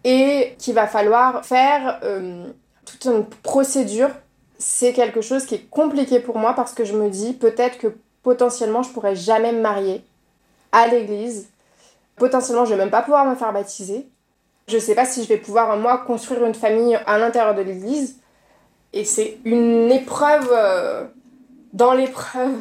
Et 0.05 0.55
qu'il 0.59 0.75
va 0.75 0.87
falloir 0.87 1.45
faire 1.45 1.99
euh, 2.05 2.47
toute 2.85 3.05
une 3.07 3.25
procédure. 3.43 4.11
C'est 4.59 4.93
quelque 4.93 5.23
chose 5.23 5.47
qui 5.47 5.57
est 5.57 5.71
compliqué 5.71 6.21
pour 6.21 6.38
moi 6.38 6.52
parce 6.55 6.75
que 6.75 6.85
je 6.85 6.93
me 6.93 7.09
dis 7.09 7.33
peut-être 7.33 7.79
que 7.79 7.97
potentiellement 8.23 8.83
je 8.83 8.91
pourrais 8.91 9.17
jamais 9.17 9.52
me 9.52 9.61
marier 9.61 10.05
à 10.71 10.87
l'église. 10.87 11.49
Potentiellement, 12.16 12.64
je 12.64 12.71
vais 12.71 12.76
même 12.76 12.90
pas 12.90 13.02
pouvoir 13.02 13.25
me 13.25 13.35
faire 13.35 13.52
baptiser. 13.52 14.09
Je 14.69 14.78
sais 14.78 14.95
pas 14.95 15.04
si 15.04 15.23
je 15.23 15.28
vais 15.28 15.38
pouvoir, 15.38 15.76
moi, 15.76 15.99
construire 15.99 16.45
une 16.45 16.54
famille 16.54 16.99
à 17.07 17.19
l'intérieur 17.19 17.54
de 17.54 17.62
l'église. 17.62 18.21
Et 18.92 19.04
c'est 19.04 19.38
une 19.45 19.90
épreuve 19.90 20.49
euh, 20.52 21.04
dans 21.73 21.92
l'épreuve. 21.92 22.54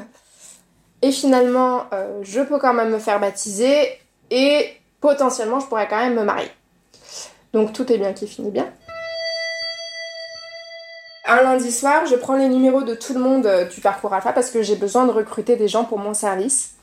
Et 1.02 1.12
finalement, 1.12 1.84
euh, 1.94 2.20
je 2.22 2.42
peux 2.42 2.60
quand 2.60 2.74
même 2.74 2.92
me 2.92 3.00
faire 3.00 3.20
baptiser 3.20 4.00
et 4.30 4.70
potentiellement, 5.00 5.60
je 5.60 5.66
pourrais 5.66 5.88
quand 5.88 5.98
même 5.98 6.16
me 6.16 6.24
marier. 6.24 6.52
Donc 7.54 7.74
tout 7.74 7.92
est 7.92 7.98
bien 7.98 8.14
qui 8.14 8.28
finit 8.28 8.52
bien. 8.52 8.72
Un 11.26 11.44
lundi 11.44 11.72
soir, 11.72 12.06
je 12.06 12.16
prends 12.16 12.36
les 12.36 12.50
numéros 12.50 12.84
de 12.84 12.96
tout 12.96 13.14
le 13.14 13.20
monde 13.20 13.46
euh, 13.46 13.66
du 13.66 13.82
parcours 13.82 14.14
alpha 14.14 14.34
parce 14.34 14.50
que 14.50 14.62
j'ai 14.62 14.76
besoin 14.76 15.06
de 15.06 15.12
recruter 15.12 15.56
des 15.56 15.68
gens 15.68 15.86
pour 15.86 15.98
mon 15.98 16.14
service. 16.14 16.76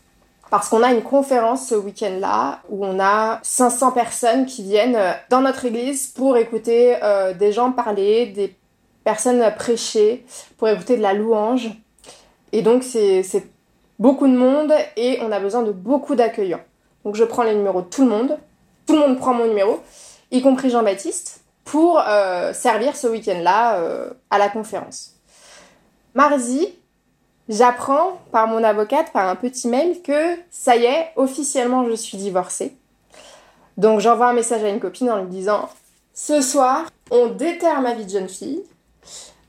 Parce 0.51 0.71
qu'on 0.71 0.83
a 0.83 0.93
une 0.93 1.03
conférence 1.03 1.69
ce 1.69 1.75
week-end-là 1.75 2.61
où 2.71 2.85
on 2.85 2.99
a 3.01 3.41
500 3.43 3.93
personnes 3.93 4.47
qui 4.47 4.63
viennent 4.63 4.97
euh, 4.97 5.13
dans 5.29 5.43
notre 5.43 5.67
église 5.67 6.07
pour 6.07 6.37
écouter 6.37 6.97
euh, 7.03 7.35
des 7.35 7.53
gens 7.53 7.71
parler, 7.71 8.27
des 8.27 8.57
personnes 9.05 9.43
prêcher, 9.57 10.25
pour 10.57 10.69
écouter 10.69 10.97
de 10.97 11.03
la 11.03 11.13
louange. 11.13 11.71
Et 12.53 12.63
donc 12.63 12.83
c'est 12.83 13.25
beaucoup 13.99 14.27
de 14.27 14.37
monde 14.37 14.73
et 14.97 15.19
on 15.23 15.33
a 15.33 15.41
besoin 15.41 15.63
de 15.63 15.73
beaucoup 15.73 16.15
d'accueillants. 16.15 16.63
Donc 17.05 17.15
je 17.15 17.25
prends 17.25 17.43
les 17.43 17.55
numéros 17.55 17.83
de 17.83 17.89
tout 17.89 18.03
le 18.03 18.11
monde, 18.11 18.39
tout 18.87 18.95
le 18.95 19.01
monde 19.01 19.19
prend 19.19 19.35
mon 19.35 19.47
numéro, 19.47 19.81
y 20.31 20.41
compris 20.41 20.71
Jean-Baptiste, 20.71 21.43
pour 21.65 22.01
euh, 22.01 22.55
servir 22.55 22.97
ce 22.97 23.07
week-end-là 23.07 23.83
à 24.31 24.39
la 24.39 24.49
conférence. 24.49 25.15
Mardi, 26.15 26.75
J'apprends 27.49 28.21
par 28.31 28.47
mon 28.47 28.63
avocate, 28.63 29.11
par 29.13 29.27
un 29.27 29.37
petit 29.37 29.69
mail, 29.69 30.03
que 30.03 30.37
ça 30.51 30.77
y 30.77 30.85
est, 30.85 31.13
officiellement 31.17 31.87
je 31.87 31.95
suis 31.95 32.19
divorcée. 32.19 32.77
Donc 33.79 34.01
j'envoie 34.01 34.29
un 34.29 34.33
message 34.35 34.63
à 34.65 34.69
une 34.69 34.81
copine 34.81 35.11
en 35.11 35.23
lui 35.23 35.29
disant 35.29 35.71
Ce 36.13 36.43
soir, 36.43 36.91
on 37.11 37.29
déterre 37.29 37.81
ma 37.81 37.95
vie 37.95 38.05
de 38.05 38.11
jeune 38.11 38.29
fille, 38.29 38.63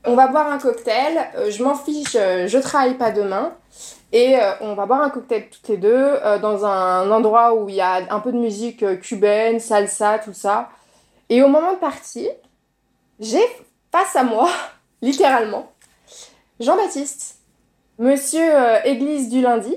on 0.06 0.14
va 0.14 0.28
boire 0.28 0.50
un 0.50 0.58
cocktail, 0.58 1.28
euh, 1.36 1.50
je 1.50 1.62
m'en 1.62 1.74
fiche, 1.74 2.16
euh, 2.16 2.46
je 2.46 2.56
travaille 2.56 2.94
pas 2.94 3.10
demain, 3.10 3.52
et 4.12 4.38
euh, 4.38 4.52
on 4.62 4.74
va 4.74 4.86
boire 4.86 5.02
un 5.02 5.10
cocktail 5.10 5.50
toutes 5.50 5.68
les 5.68 5.76
deux 5.76 6.18
dans 6.40 6.64
un 6.64 7.10
endroit 7.10 7.54
où 7.54 7.68
il 7.68 7.74
y 7.74 7.80
a 7.80 8.00
un 8.10 8.20
peu 8.20 8.32
de 8.32 8.38
musique 8.38 9.00
cubaine, 9.00 9.60
salsa, 9.60 10.18
tout 10.18 10.32
ça. 10.32 10.70
Et 11.28 11.42
au 11.42 11.48
moment 11.48 11.74
de 11.74 11.78
partir, 11.78 12.30
j'ai 13.20 13.44
face 13.92 14.16
à 14.16 14.22
moi, 14.22 14.48
littéralement, 15.02 15.70
Jean-Baptiste 16.60 17.39
Monsieur 18.00 18.40
euh, 18.40 18.78
Église 18.84 19.28
du 19.28 19.42
lundi, 19.42 19.76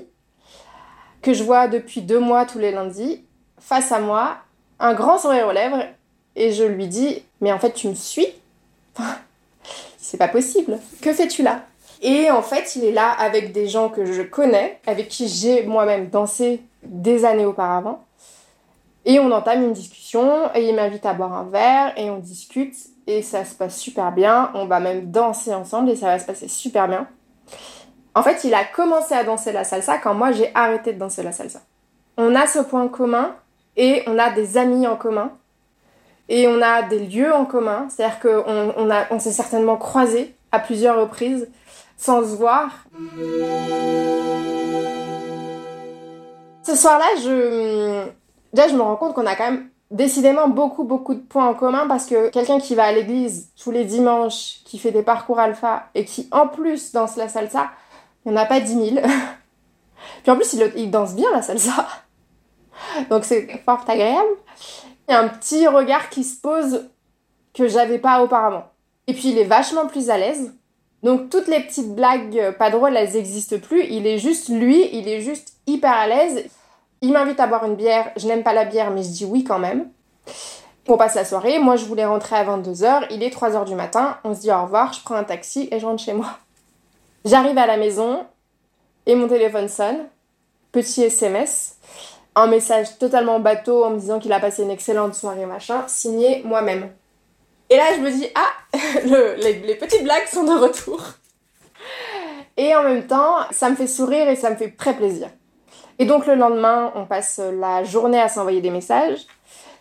que 1.20 1.34
je 1.34 1.44
vois 1.44 1.68
depuis 1.68 2.00
deux 2.00 2.18
mois 2.18 2.46
tous 2.46 2.58
les 2.58 2.72
lundis, 2.72 3.22
face 3.58 3.92
à 3.92 4.00
moi, 4.00 4.38
un 4.80 4.94
grand 4.94 5.18
sourire 5.18 5.46
aux 5.46 5.52
lèvres, 5.52 5.84
et 6.34 6.50
je 6.50 6.64
lui 6.64 6.86
dis 6.88 7.22
Mais 7.42 7.52
en 7.52 7.58
fait, 7.58 7.72
tu 7.72 7.86
me 7.86 7.94
suis? 7.94 8.26
C'est 9.98 10.16
pas 10.16 10.28
possible. 10.28 10.78
Que 11.02 11.12
fais-tu 11.12 11.42
là? 11.42 11.66
Et 12.00 12.30
en 12.30 12.40
fait, 12.40 12.76
il 12.76 12.84
est 12.84 12.92
là 12.92 13.10
avec 13.10 13.52
des 13.52 13.68
gens 13.68 13.90
que 13.90 14.06
je 14.06 14.22
connais, 14.22 14.80
avec 14.86 15.08
qui 15.08 15.28
j'ai 15.28 15.62
moi-même 15.64 16.08
dansé 16.08 16.62
des 16.82 17.26
années 17.26 17.44
auparavant. 17.44 18.06
Et 19.04 19.20
on 19.20 19.30
entame 19.32 19.64
une 19.64 19.74
discussion, 19.74 20.48
et 20.54 20.66
il 20.66 20.74
m'invite 20.74 21.04
à 21.04 21.12
boire 21.12 21.34
un 21.34 21.44
verre, 21.44 21.92
et 21.98 22.08
on 22.08 22.20
discute, 22.20 22.74
et 23.06 23.20
ça 23.20 23.44
se 23.44 23.54
passe 23.54 23.78
super 23.78 24.12
bien. 24.12 24.50
On 24.54 24.64
va 24.64 24.80
même 24.80 25.10
danser 25.10 25.52
ensemble, 25.52 25.90
et 25.90 25.96
ça 25.96 26.06
va 26.06 26.18
se 26.18 26.24
passer 26.24 26.48
super 26.48 26.88
bien. 26.88 27.06
En 28.14 28.22
fait, 28.22 28.44
il 28.44 28.54
a 28.54 28.64
commencé 28.64 29.14
à 29.14 29.24
danser 29.24 29.52
la 29.52 29.64
salsa 29.64 29.98
quand 29.98 30.14
moi 30.14 30.30
j'ai 30.30 30.50
arrêté 30.54 30.92
de 30.92 30.98
danser 30.98 31.22
la 31.22 31.32
salsa. 31.32 31.60
On 32.16 32.34
a 32.36 32.46
ce 32.46 32.60
point 32.60 32.86
commun 32.86 33.34
et 33.76 34.04
on 34.06 34.18
a 34.18 34.30
des 34.30 34.56
amis 34.56 34.86
en 34.86 34.94
commun 34.96 35.32
et 36.28 36.46
on 36.46 36.62
a 36.62 36.82
des 36.82 37.00
lieux 37.00 37.34
en 37.34 37.44
commun. 37.44 37.88
C'est-à-dire 37.88 38.20
qu'on 38.20 38.86
on 39.10 39.18
s'est 39.18 39.32
certainement 39.32 39.76
croisés 39.76 40.34
à 40.52 40.60
plusieurs 40.60 41.00
reprises 41.00 41.48
sans 41.96 42.22
se 42.22 42.36
voir. 42.36 42.84
Ce 46.62 46.76
soir-là, 46.76 47.06
je... 47.22 48.06
Déjà, 48.52 48.68
je 48.68 48.76
me 48.76 48.82
rends 48.82 48.96
compte 48.96 49.14
qu'on 49.14 49.26
a 49.26 49.34
quand 49.34 49.50
même 49.50 49.68
décidément 49.90 50.48
beaucoup, 50.48 50.84
beaucoup 50.84 51.14
de 51.14 51.20
points 51.20 51.46
en 51.46 51.54
commun 51.54 51.86
parce 51.88 52.06
que 52.06 52.28
quelqu'un 52.28 52.60
qui 52.60 52.76
va 52.76 52.84
à 52.84 52.92
l'église 52.92 53.50
tous 53.60 53.72
les 53.72 53.84
dimanches, 53.84 54.60
qui 54.64 54.78
fait 54.78 54.92
des 54.92 55.02
parcours 55.02 55.40
alpha 55.40 55.88
et 55.96 56.04
qui 56.04 56.28
en 56.30 56.46
plus 56.46 56.92
danse 56.92 57.16
la 57.16 57.28
salsa, 57.28 57.70
il 58.24 58.32
n'y 58.32 58.38
en 58.38 58.40
a 58.40 58.46
pas 58.46 58.60
10 58.60 58.90
000. 58.94 59.06
Puis 60.22 60.32
en 60.32 60.36
plus, 60.36 60.54
il, 60.76 60.90
danse 60.90 61.14
bien 61.14 61.30
la 61.32 61.42
salsa. 61.42 61.86
Donc 63.10 63.24
c'est 63.24 63.46
fort 63.64 63.84
agréable. 63.86 64.28
Il 65.08 65.12
y 65.12 65.14
a 65.14 65.20
un 65.20 65.28
petit 65.28 65.66
regard 65.66 66.08
qui 66.08 66.24
se 66.24 66.40
pose 66.40 66.88
que 67.52 67.68
j'avais 67.68 67.98
pas 67.98 68.22
auparavant. 68.22 68.64
Et 69.06 69.12
puis 69.12 69.28
il 69.28 69.38
est 69.38 69.44
vachement 69.44 69.86
plus 69.86 70.08
à 70.10 70.16
l'aise. 70.16 70.54
Donc 71.02 71.28
toutes 71.28 71.46
les 71.46 71.60
petites 71.60 71.94
blagues 71.94 72.56
pas 72.58 72.70
drôles, 72.70 72.96
elles 72.96 73.12
n'existent 73.12 73.58
plus. 73.58 73.84
Il 73.84 74.06
est 74.06 74.18
juste 74.18 74.48
lui, 74.48 74.88
il 74.96 75.08
est 75.08 75.20
juste 75.20 75.58
hyper 75.66 75.92
à 75.92 76.06
l'aise. 76.06 76.46
Il 77.02 77.12
m'invite 77.12 77.38
à 77.38 77.46
boire 77.46 77.66
une 77.66 77.76
bière. 77.76 78.10
Je 78.16 78.26
n'aime 78.26 78.42
pas 78.42 78.54
la 78.54 78.64
bière, 78.64 78.90
mais 78.90 79.02
je 79.02 79.08
dis 79.08 79.24
oui 79.26 79.44
quand 79.44 79.58
même. 79.58 79.90
On 80.88 80.96
passe 80.96 81.14
la 81.14 81.24
soirée. 81.26 81.58
Moi, 81.58 81.76
je 81.76 81.84
voulais 81.84 82.06
rentrer 82.06 82.36
à 82.36 82.44
22h. 82.44 83.06
Il 83.10 83.22
est 83.22 83.34
3h 83.34 83.66
du 83.66 83.74
matin. 83.74 84.18
On 84.24 84.34
se 84.34 84.40
dit 84.40 84.50
au 84.50 84.62
revoir. 84.62 84.94
Je 84.94 85.02
prends 85.02 85.14
un 85.14 85.24
taxi 85.24 85.68
et 85.70 85.78
je 85.78 85.86
rentre 85.86 86.02
chez 86.02 86.14
moi. 86.14 86.38
J'arrive 87.24 87.56
à 87.56 87.66
la 87.66 87.78
maison 87.78 88.26
et 89.06 89.14
mon 89.14 89.28
téléphone 89.28 89.68
sonne. 89.68 90.08
Petit 90.72 91.04
SMS. 91.04 91.76
Un 92.34 92.48
message 92.48 92.98
totalement 92.98 93.40
bateau 93.40 93.84
en 93.84 93.90
me 93.90 93.98
disant 93.98 94.18
qu'il 94.18 94.32
a 94.32 94.40
passé 94.40 94.62
une 94.62 94.70
excellente 94.70 95.14
soirée, 95.14 95.46
machin, 95.46 95.84
signé 95.86 96.42
moi-même. 96.44 96.90
Et 97.70 97.76
là, 97.76 97.94
je 97.94 98.00
me 98.00 98.10
dis, 98.10 98.26
ah, 98.34 98.52
les, 99.38 99.74
petites 99.76 100.02
blagues 100.02 100.26
sont 100.26 100.44
de 100.44 100.52
retour. 100.52 101.02
Et 102.56 102.74
en 102.76 102.82
même 102.82 103.06
temps, 103.06 103.36
ça 103.52 103.70
me 103.70 103.76
fait 103.76 103.86
sourire 103.86 104.28
et 104.28 104.36
ça 104.36 104.50
me 104.50 104.56
fait 104.56 104.72
très 104.72 104.94
plaisir. 104.94 105.28
Et 105.98 106.04
donc 106.04 106.26
le 106.26 106.34
lendemain, 106.34 106.92
on 106.94 107.06
passe 107.06 107.40
la 107.60 107.84
journée 107.84 108.20
à 108.20 108.28
s'envoyer 108.28 108.60
des 108.60 108.70
messages. 108.70 109.26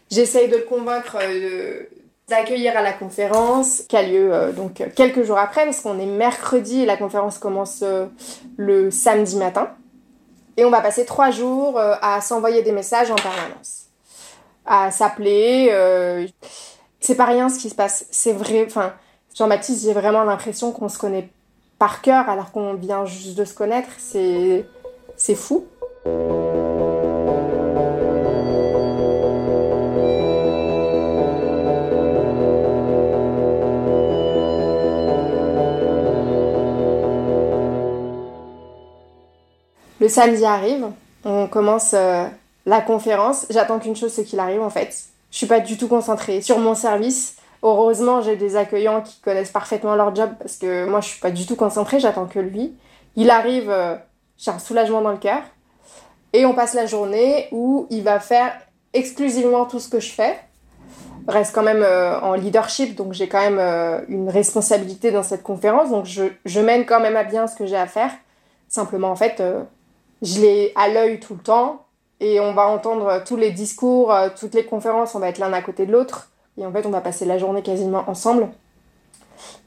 J'essaye 0.10 0.48
de 0.48 0.58
le 0.58 0.64
convaincre 0.64 1.18
de, 1.18 1.90
d'accueillir 2.28 2.78
à 2.78 2.82
la 2.82 2.94
conférence 2.94 3.82
qui 3.88 3.98
a 3.98 4.04
lieu 4.04 4.34
euh, 4.34 4.52
donc 4.52 4.82
quelques 4.96 5.24
jours 5.24 5.38
après 5.38 5.66
parce 5.66 5.82
qu'on 5.82 6.00
est 6.00 6.06
mercredi 6.06 6.82
et 6.82 6.86
la 6.86 6.98
conférence 6.98 7.38
commence 7.38 7.82
euh, 7.84 8.06
le 8.58 8.92
samedi 8.92 9.36
matin. 9.36 9.70
Et 10.56 10.66
on 10.66 10.70
va 10.70 10.82
passer 10.82 11.06
trois 11.06 11.32
jours 11.32 11.78
euh, 11.78 11.96
à 12.02 12.22
s'envoyer 12.22 12.62
des 12.62 12.72
messages 12.72 13.12
en 13.12 13.16
permanence, 13.16 13.88
à 14.66 14.92
s'appeler. 14.92 15.70
c'est 17.00 17.16
pas 17.16 17.26
rien 17.26 17.50
ce 17.50 17.60
qui 17.60 17.70
se 17.70 17.76
passe. 17.76 18.06
C'est 18.12 18.34
vrai. 18.34 18.64
Enfin, 18.66 18.94
Jean-Baptiste, 19.36 19.84
j'ai 19.84 19.94
vraiment 19.94 20.24
l'impression 20.24 20.72
qu'on 20.72 20.90
se 20.90 20.98
connaît 20.98 21.30
par 21.80 22.02
cœur 22.02 22.30
alors 22.30 22.52
qu'on 22.52 22.76
vient 22.76 23.06
juste 23.06 23.36
de 23.36 23.46
se 23.46 23.54
connaître. 23.54 23.90
C'est 23.98 24.66
c'est 25.18 25.36
fou. 25.36 25.66
Le 40.04 40.10
samedi 40.10 40.44
arrive, 40.44 40.88
on 41.24 41.48
commence 41.48 41.94
euh, 41.94 42.26
la 42.66 42.82
conférence. 42.82 43.46
J'attends 43.50 43.80
qu'une 43.80 43.96
chose, 43.96 44.12
c'est 44.12 44.26
qu'il 44.26 44.38
arrive 44.38 44.62
en 44.62 44.70
fait. 44.70 44.94
Je 45.32 45.38
suis 45.38 45.46
pas 45.48 45.62
du 45.62 45.78
tout 45.78 45.88
concentrée 45.88 46.42
sur 46.42 46.60
mon 46.60 46.76
service. 46.76 47.38
Heureusement, 47.62 48.22
j'ai 48.22 48.36
des 48.36 48.58
accueillants 48.58 49.00
qui 49.00 49.22
connaissent 49.22 49.52
parfaitement 49.52 49.96
leur 49.96 50.14
job 50.14 50.32
parce 50.40 50.58
que 50.58 50.84
moi, 50.84 51.00
je 51.00 51.08
suis 51.08 51.22
pas 51.22 51.32
du 51.32 51.46
tout 51.46 51.56
concentrée. 51.56 52.02
J'attends 52.02 52.26
que 52.26 52.40
lui. 52.40 52.74
Il 53.16 53.30
arrive, 53.30 53.70
euh, 53.70 53.96
j'ai 54.38 54.52
un 54.52 54.60
soulagement 54.60 55.00
dans 55.00 55.14
le 55.14 55.18
cœur. 55.18 55.42
Et 56.34 56.46
on 56.46 56.54
passe 56.54 56.74
la 56.74 56.86
journée 56.86 57.48
où 57.54 57.88
il 57.90 58.04
va 58.04 58.20
faire 58.20 58.52
exclusivement 58.92 59.64
tout 59.64 59.80
ce 59.80 59.88
que 59.88 60.02
je 60.02 60.12
fais. 60.12 60.38
Reste 61.30 61.56
quand 61.56 61.64
même 61.64 61.82
euh, 61.82 62.20
en 62.20 62.34
leadership, 62.34 62.96
donc 62.96 63.14
j'ai 63.14 63.30
quand 63.30 63.50
même 63.50 64.04
une 64.10 64.30
responsabilité 64.30 65.12
dans 65.12 65.24
cette 65.24 65.44
conférence. 65.44 65.92
Donc 65.92 66.08
je, 66.08 66.24
je, 66.44 66.60
mène 66.60 66.86
quand 66.86 67.00
même 67.00 67.16
à 67.16 67.24
bien 67.24 67.48
ce 67.48 67.56
que 67.56 67.66
j'ai 67.66 67.78
à 67.78 67.88
faire. 67.88 68.12
Simplement, 68.68 69.10
en 69.10 69.16
fait, 69.16 69.42
je 70.24 70.40
l'ai 70.40 70.72
à 70.76 70.88
l'œil 70.88 71.20
tout 71.20 71.36
le 71.36 71.42
temps 71.42 71.86
et 72.20 72.40
on 72.40 72.54
va 72.54 72.68
entendre 72.68 73.22
tous 73.26 73.36
les 73.36 73.52
discours, 73.52 74.14
euh, 74.14 74.30
toutes 74.38 74.56
les 74.56 74.66
conférences, 74.66 75.14
on 75.14 75.20
va 75.20 75.28
être 75.28 75.40
l'un 75.40 75.52
à 75.52 75.62
côté 75.62 75.86
de 75.86 75.92
l'autre. 75.92 76.30
Et 76.58 76.66
en 76.66 76.72
fait, 76.72 76.86
on 76.86 76.90
va 76.90 77.02
passer 77.02 77.26
la 77.26 77.38
journée 77.38 77.62
quasiment 77.62 78.06
ensemble. 78.08 78.50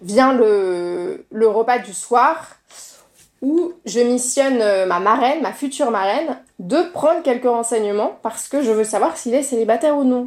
Vient 0.00 0.32
le, 0.32 1.26
repas 1.32 1.78
du 1.78 1.92
soir 1.92 2.56
où 3.42 3.74
je 3.84 4.00
missionne 4.00 4.60
euh, 4.62 4.86
ma 4.86 4.98
marraine, 4.98 5.42
ma 5.42 5.52
future 5.52 5.90
marraine, 5.90 6.38
de 6.58 6.90
prendre 6.92 7.22
quelques 7.22 7.44
renseignements 7.44 8.18
parce 8.22 8.48
que 8.48 8.62
je 8.62 8.70
veux 8.70 8.84
savoir 8.84 9.18
s'il 9.18 9.34
est 9.34 9.42
célibataire 9.42 9.96
ou 9.96 10.04
non. 10.04 10.24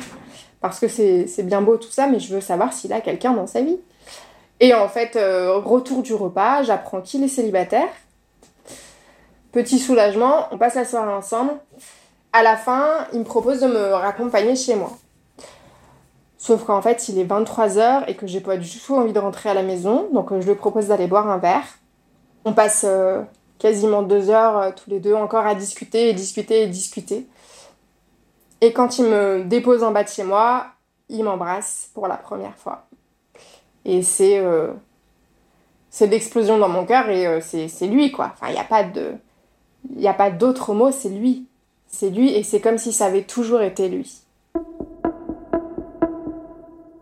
Parce 0.62 0.80
que 0.80 0.88
c'est 0.88 1.26
c'est 1.26 1.44
bien 1.44 1.62
beau 1.62 1.78
tout 1.78 1.89
ça, 1.89 2.06
mais 2.06 2.20
je 2.20 2.34
veux 2.36 2.42
savoir 2.42 2.74
s'il 2.74 2.94
a 2.94 3.02
quelqu'un 3.02 3.34
dans 3.34 3.48
sa 3.48 3.62
vie. 3.62 3.80
Et 4.60 4.74
en 4.76 4.89
fait, 4.89 5.15
euh, 5.15 5.58
retour 5.58 6.04
du 6.04 6.13
repas, 6.13 6.63
j'apprends 6.63 7.02
qu'il 7.02 7.24
est 7.24 7.30
célibataire. 7.30 7.88
Petit 9.51 9.79
soulagement, 9.79 10.47
on 10.51 10.57
passe 10.57 10.75
la 10.75 10.85
soirée 10.85 11.12
ensemble. 11.12 11.53
À 12.33 12.43
la 12.43 12.55
fin, 12.55 13.07
il 13.13 13.19
me 13.19 13.23
propose 13.23 13.62
de 13.62 13.67
me 13.67 13.93
raccompagner 13.93 14.55
chez 14.55 14.75
moi. 14.75 14.91
Sauf 16.38 16.63
qu'en 16.63 16.81
fait, 16.81 17.09
il 17.09 17.17
est 17.19 17.25
23h 17.25 18.05
et 18.07 18.15
que 18.15 18.27
j'ai 18.27 18.39
pas 18.41 18.57
du 18.57 18.69
tout 18.79 18.95
envie 18.95 19.12
de 19.12 19.19
rentrer 19.19 19.49
à 19.49 19.53
la 19.53 19.63
maison, 19.63 20.07
donc 20.13 20.31
euh, 20.31 20.39
je 20.39 20.47
lui 20.47 20.55
propose 20.55 20.88
d'aller 20.88 21.07
boire 21.07 21.29
un 21.29 21.38
verre. 21.38 21.65
On 22.45 22.53
passe 22.53 22.85
euh, 22.88 23.21
quasiment 23.57 24.03
deux 24.03 24.29
heures 24.29 24.57
euh, 24.57 24.71
tous 24.71 24.89
les 24.89 24.99
deux 24.99 25.13
encore 25.15 25.45
à 25.45 25.53
discuter 25.53 26.09
et 26.09 26.13
discuter 26.13 26.62
et 26.63 26.67
discuter. 26.67 27.27
Et 28.62 28.71
quand 28.71 28.99
il 28.99 29.05
me 29.05 29.43
dépose 29.43 29.83
en 29.83 29.91
bas 29.91 30.03
de 30.03 30.09
chez 30.09 30.23
moi, 30.23 30.67
il 31.09 31.23
m'embrasse 31.23 31.89
pour 31.93 32.07
la 32.07 32.17
première 32.17 32.55
fois. 32.55 32.88
Et 33.83 34.03
c'est 34.03 34.43
c'est 35.89 36.07
l'explosion 36.07 36.57
dans 36.57 36.67
mon 36.67 36.85
cœur 36.85 37.09
et 37.09 37.39
c'est 37.41 37.88
lui 37.88 38.12
quoi. 38.12 38.31
Enfin, 38.33 38.47
il 38.49 38.53
n'y 38.53 38.59
a 38.59 38.65
pas 38.65 38.83
de 38.83 39.13
il 39.96 40.02
y 40.02 40.08
a 40.08 40.13
pas 40.13 40.32
d'autre 40.32 40.74
mot, 40.74 40.92
c'est 40.92 41.10
lui. 41.10 41.46
C'est 41.88 42.10
lui 42.10 42.34
et 42.34 42.44
c'est 42.44 42.62
comme 42.62 42.78
si 42.78 42.94
ça 42.94 43.06
avait 43.06 43.24
toujours 43.24 43.62
été 43.62 43.89
lui. 43.89 44.22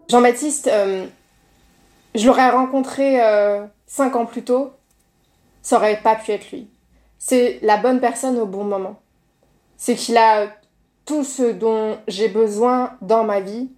Jean-Baptiste, 0.09 0.67
euh, 0.67 1.05
je 2.15 2.25
l'aurais 2.25 2.49
rencontré 2.49 3.21
euh, 3.21 3.65
cinq 3.85 4.15
ans 4.15 4.25
plus 4.25 4.43
tôt, 4.43 4.71
ça 5.61 5.75
aurait 5.75 6.01
pas 6.01 6.15
pu 6.15 6.31
être 6.31 6.49
lui. 6.51 6.69
C'est 7.19 7.59
la 7.61 7.77
bonne 7.77 7.99
personne 7.99 8.37
au 8.37 8.45
bon 8.45 8.63
moment. 8.63 9.01
C'est 9.75 9.95
qu'il 9.95 10.17
a 10.17 10.47
tout 11.05 11.23
ce 11.23 11.51
dont 11.51 11.97
j'ai 12.07 12.29
besoin 12.29 12.95
dans 13.01 13.23
ma 13.23 13.41
vie. 13.41 13.69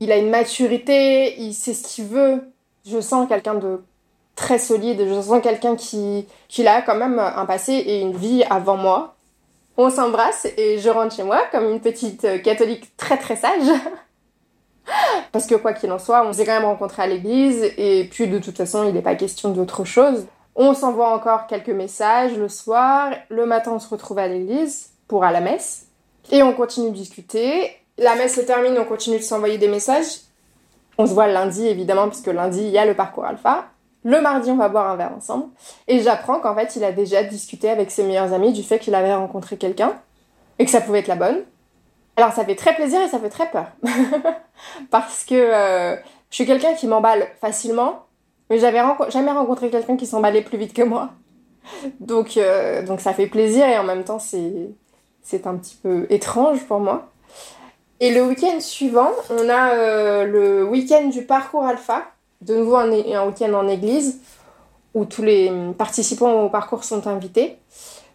Il 0.00 0.10
a 0.10 0.16
une 0.16 0.30
maturité, 0.30 1.40
il 1.40 1.54
sait 1.54 1.74
ce 1.74 1.86
qu'il 1.86 2.06
veut. 2.06 2.50
Je 2.84 3.00
sens 3.00 3.28
quelqu'un 3.28 3.54
de 3.54 3.82
très 4.38 4.60
solide, 4.60 5.04
je 5.06 5.20
sens 5.20 5.42
quelqu'un 5.42 5.74
qui, 5.74 6.26
qui 6.48 6.66
a 6.66 6.80
quand 6.80 6.94
même 6.94 7.18
un 7.18 7.44
passé 7.44 7.72
et 7.72 8.00
une 8.00 8.16
vie 8.16 8.44
avant 8.48 8.76
moi. 8.76 9.16
On 9.76 9.90
s'embrasse 9.90 10.46
et 10.56 10.78
je 10.78 10.88
rentre 10.88 11.14
chez 11.14 11.24
moi 11.24 11.42
comme 11.50 11.68
une 11.68 11.80
petite 11.80 12.24
euh, 12.24 12.38
catholique 12.38 12.96
très 12.96 13.18
très 13.18 13.34
sage. 13.34 13.66
Parce 15.32 15.46
que 15.46 15.56
quoi 15.56 15.72
qu'il 15.72 15.90
en 15.90 15.98
soit, 15.98 16.24
on 16.24 16.32
s'est 16.32 16.46
quand 16.46 16.54
même 16.54 16.64
rencontrés 16.64 17.02
à 17.02 17.06
l'église 17.08 17.62
et 17.76 18.08
puis 18.10 18.28
de 18.28 18.38
toute 18.38 18.56
façon, 18.56 18.84
il 18.84 18.94
n'est 18.94 19.02
pas 19.02 19.16
question 19.16 19.50
d'autre 19.50 19.84
chose. 19.84 20.26
On 20.54 20.72
s'envoie 20.72 21.12
encore 21.12 21.46
quelques 21.48 21.68
messages 21.68 22.36
le 22.36 22.48
soir. 22.48 23.12
Le 23.28 23.44
matin, 23.44 23.72
on 23.72 23.78
se 23.80 23.88
retrouve 23.88 24.18
à 24.18 24.28
l'église 24.28 24.90
pour 25.08 25.24
à 25.24 25.32
la 25.32 25.40
messe. 25.40 25.86
Et 26.30 26.42
on 26.42 26.52
continue 26.52 26.90
de 26.90 26.96
discuter. 26.96 27.70
La 27.98 28.14
messe 28.14 28.36
se 28.36 28.40
termine, 28.40 28.78
on 28.78 28.84
continue 28.84 29.18
de 29.18 29.22
s'envoyer 29.22 29.58
des 29.58 29.68
messages. 29.68 30.20
On 30.96 31.06
se 31.06 31.12
voit 31.12 31.26
lundi, 31.26 31.66
évidemment, 31.66 32.08
puisque 32.08 32.26
lundi, 32.26 32.62
il 32.62 32.70
y 32.70 32.78
a 32.78 32.86
le 32.86 32.94
parcours 32.94 33.24
alpha. 33.24 33.66
Le 34.04 34.20
mardi, 34.20 34.50
on 34.50 34.56
va 34.56 34.68
boire 34.68 34.88
un 34.88 34.96
verre 34.96 35.12
ensemble. 35.16 35.46
Et 35.88 36.00
j'apprends 36.00 36.40
qu'en 36.40 36.54
fait, 36.54 36.76
il 36.76 36.84
a 36.84 36.92
déjà 36.92 37.22
discuté 37.24 37.68
avec 37.68 37.90
ses 37.90 38.04
meilleurs 38.04 38.32
amis 38.32 38.52
du 38.52 38.62
fait 38.62 38.78
qu'il 38.78 38.94
avait 38.94 39.14
rencontré 39.14 39.56
quelqu'un 39.56 39.92
et 40.58 40.64
que 40.64 40.70
ça 40.70 40.80
pouvait 40.80 41.00
être 41.00 41.08
la 41.08 41.16
bonne. 41.16 41.42
Alors, 42.16 42.32
ça 42.32 42.44
fait 42.44 42.54
très 42.56 42.74
plaisir 42.74 43.00
et 43.02 43.08
ça 43.08 43.18
fait 43.18 43.28
très 43.28 43.50
peur. 43.50 43.66
Parce 44.90 45.24
que 45.24 45.34
euh, 45.34 45.96
je 46.30 46.34
suis 46.34 46.46
quelqu'un 46.46 46.74
qui 46.74 46.86
m'emballe 46.86 47.26
facilement, 47.40 48.06
mais 48.50 48.58
j'avais 48.58 48.80
renco- 48.80 49.10
jamais 49.10 49.30
rencontré 49.32 49.70
quelqu'un 49.70 49.96
qui 49.96 50.06
s'emballait 50.06 50.42
plus 50.42 50.58
vite 50.58 50.74
que 50.74 50.82
moi. 50.82 51.10
Donc, 52.00 52.36
euh, 52.36 52.82
donc 52.82 53.00
ça 53.00 53.12
fait 53.12 53.26
plaisir 53.26 53.66
et 53.66 53.78
en 53.78 53.84
même 53.84 54.04
temps, 54.04 54.18
c'est 54.18 55.46
un 55.46 55.56
petit 55.56 55.76
peu 55.76 56.06
étrange 56.10 56.64
pour 56.64 56.80
moi. 56.80 57.10
Et 58.00 58.12
le 58.12 58.24
week-end 58.26 58.60
suivant, 58.60 59.10
on 59.30 59.48
a 59.48 59.74
euh, 59.74 60.24
le 60.24 60.64
week-end 60.64 61.08
du 61.08 61.24
parcours 61.24 61.64
alpha, 61.64 62.04
de 62.40 62.54
nouveau 62.54 62.76
un, 62.76 62.90
week-end 62.90 63.52
en 63.54 63.68
église, 63.68 64.20
où 64.94 65.04
tous 65.04 65.22
les 65.22 65.52
participants 65.76 66.44
au 66.44 66.48
parcours 66.48 66.84
sont 66.84 67.06
invités. 67.06 67.58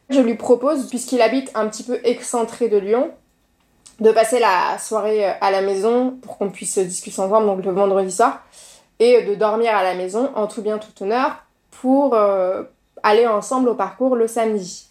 Je 0.10 0.20
lui 0.20 0.36
propose, 0.36 0.88
puisqu'il 0.90 1.22
habite 1.22 1.52
un 1.56 1.68
petit 1.68 1.84
peu 1.84 2.00
excentré 2.04 2.70
de 2.70 2.78
Lyon, 2.78 3.12
de 4.00 4.12
passer 4.12 4.40
la 4.40 4.78
soirée 4.80 5.26
à 5.26 5.52
la 5.52 5.62
maison 5.62 6.18
pour 6.22 6.38
qu'on 6.38 6.50
puisse 6.50 6.78
discuter 6.80 7.22
ensemble, 7.22 7.46
donc 7.46 7.64
le 7.64 7.72
vendredi 7.72 8.12
soir, 8.12 8.44
et 9.00 9.22
de 9.24 9.36
dormir 9.36 9.76
à 9.76 9.84
la 9.84 9.96
maison 9.96 10.32
en 10.36 10.48
tout 10.48 10.62
bien 10.62 10.78
tout 10.78 11.04
honneur 11.04 11.44
pour 11.72 12.14
euh, 12.14 12.64
aller 13.02 13.28
ensemble 13.28 13.70
au 13.70 13.76
parcours 13.76 14.16
le 14.16 14.28
samedi. 14.28 14.88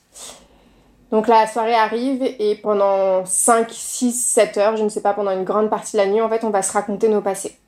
Donc 1.11 1.29
la 1.29 1.47
soirée 1.47 1.75
arrive 1.75 2.23
et 2.23 2.55
pendant 2.55 3.25
5, 3.25 3.71
6, 3.71 4.12
7 4.12 4.57
heures, 4.57 4.77
je 4.77 4.85
ne 4.85 4.88
sais 4.88 5.03
pas, 5.03 5.12
pendant 5.12 5.31
une 5.31 5.45
grande 5.45 5.68
partie 5.68 5.92
de 5.92 5.99
la 5.99 6.07
nuit, 6.07 6.23
en 6.23 6.29
fait, 6.29 6.42
on 6.42 6.51
va 6.51 6.62
se 6.62 6.73
raconter 6.73 7.09
nos 7.09 7.21
passés. 7.21 7.59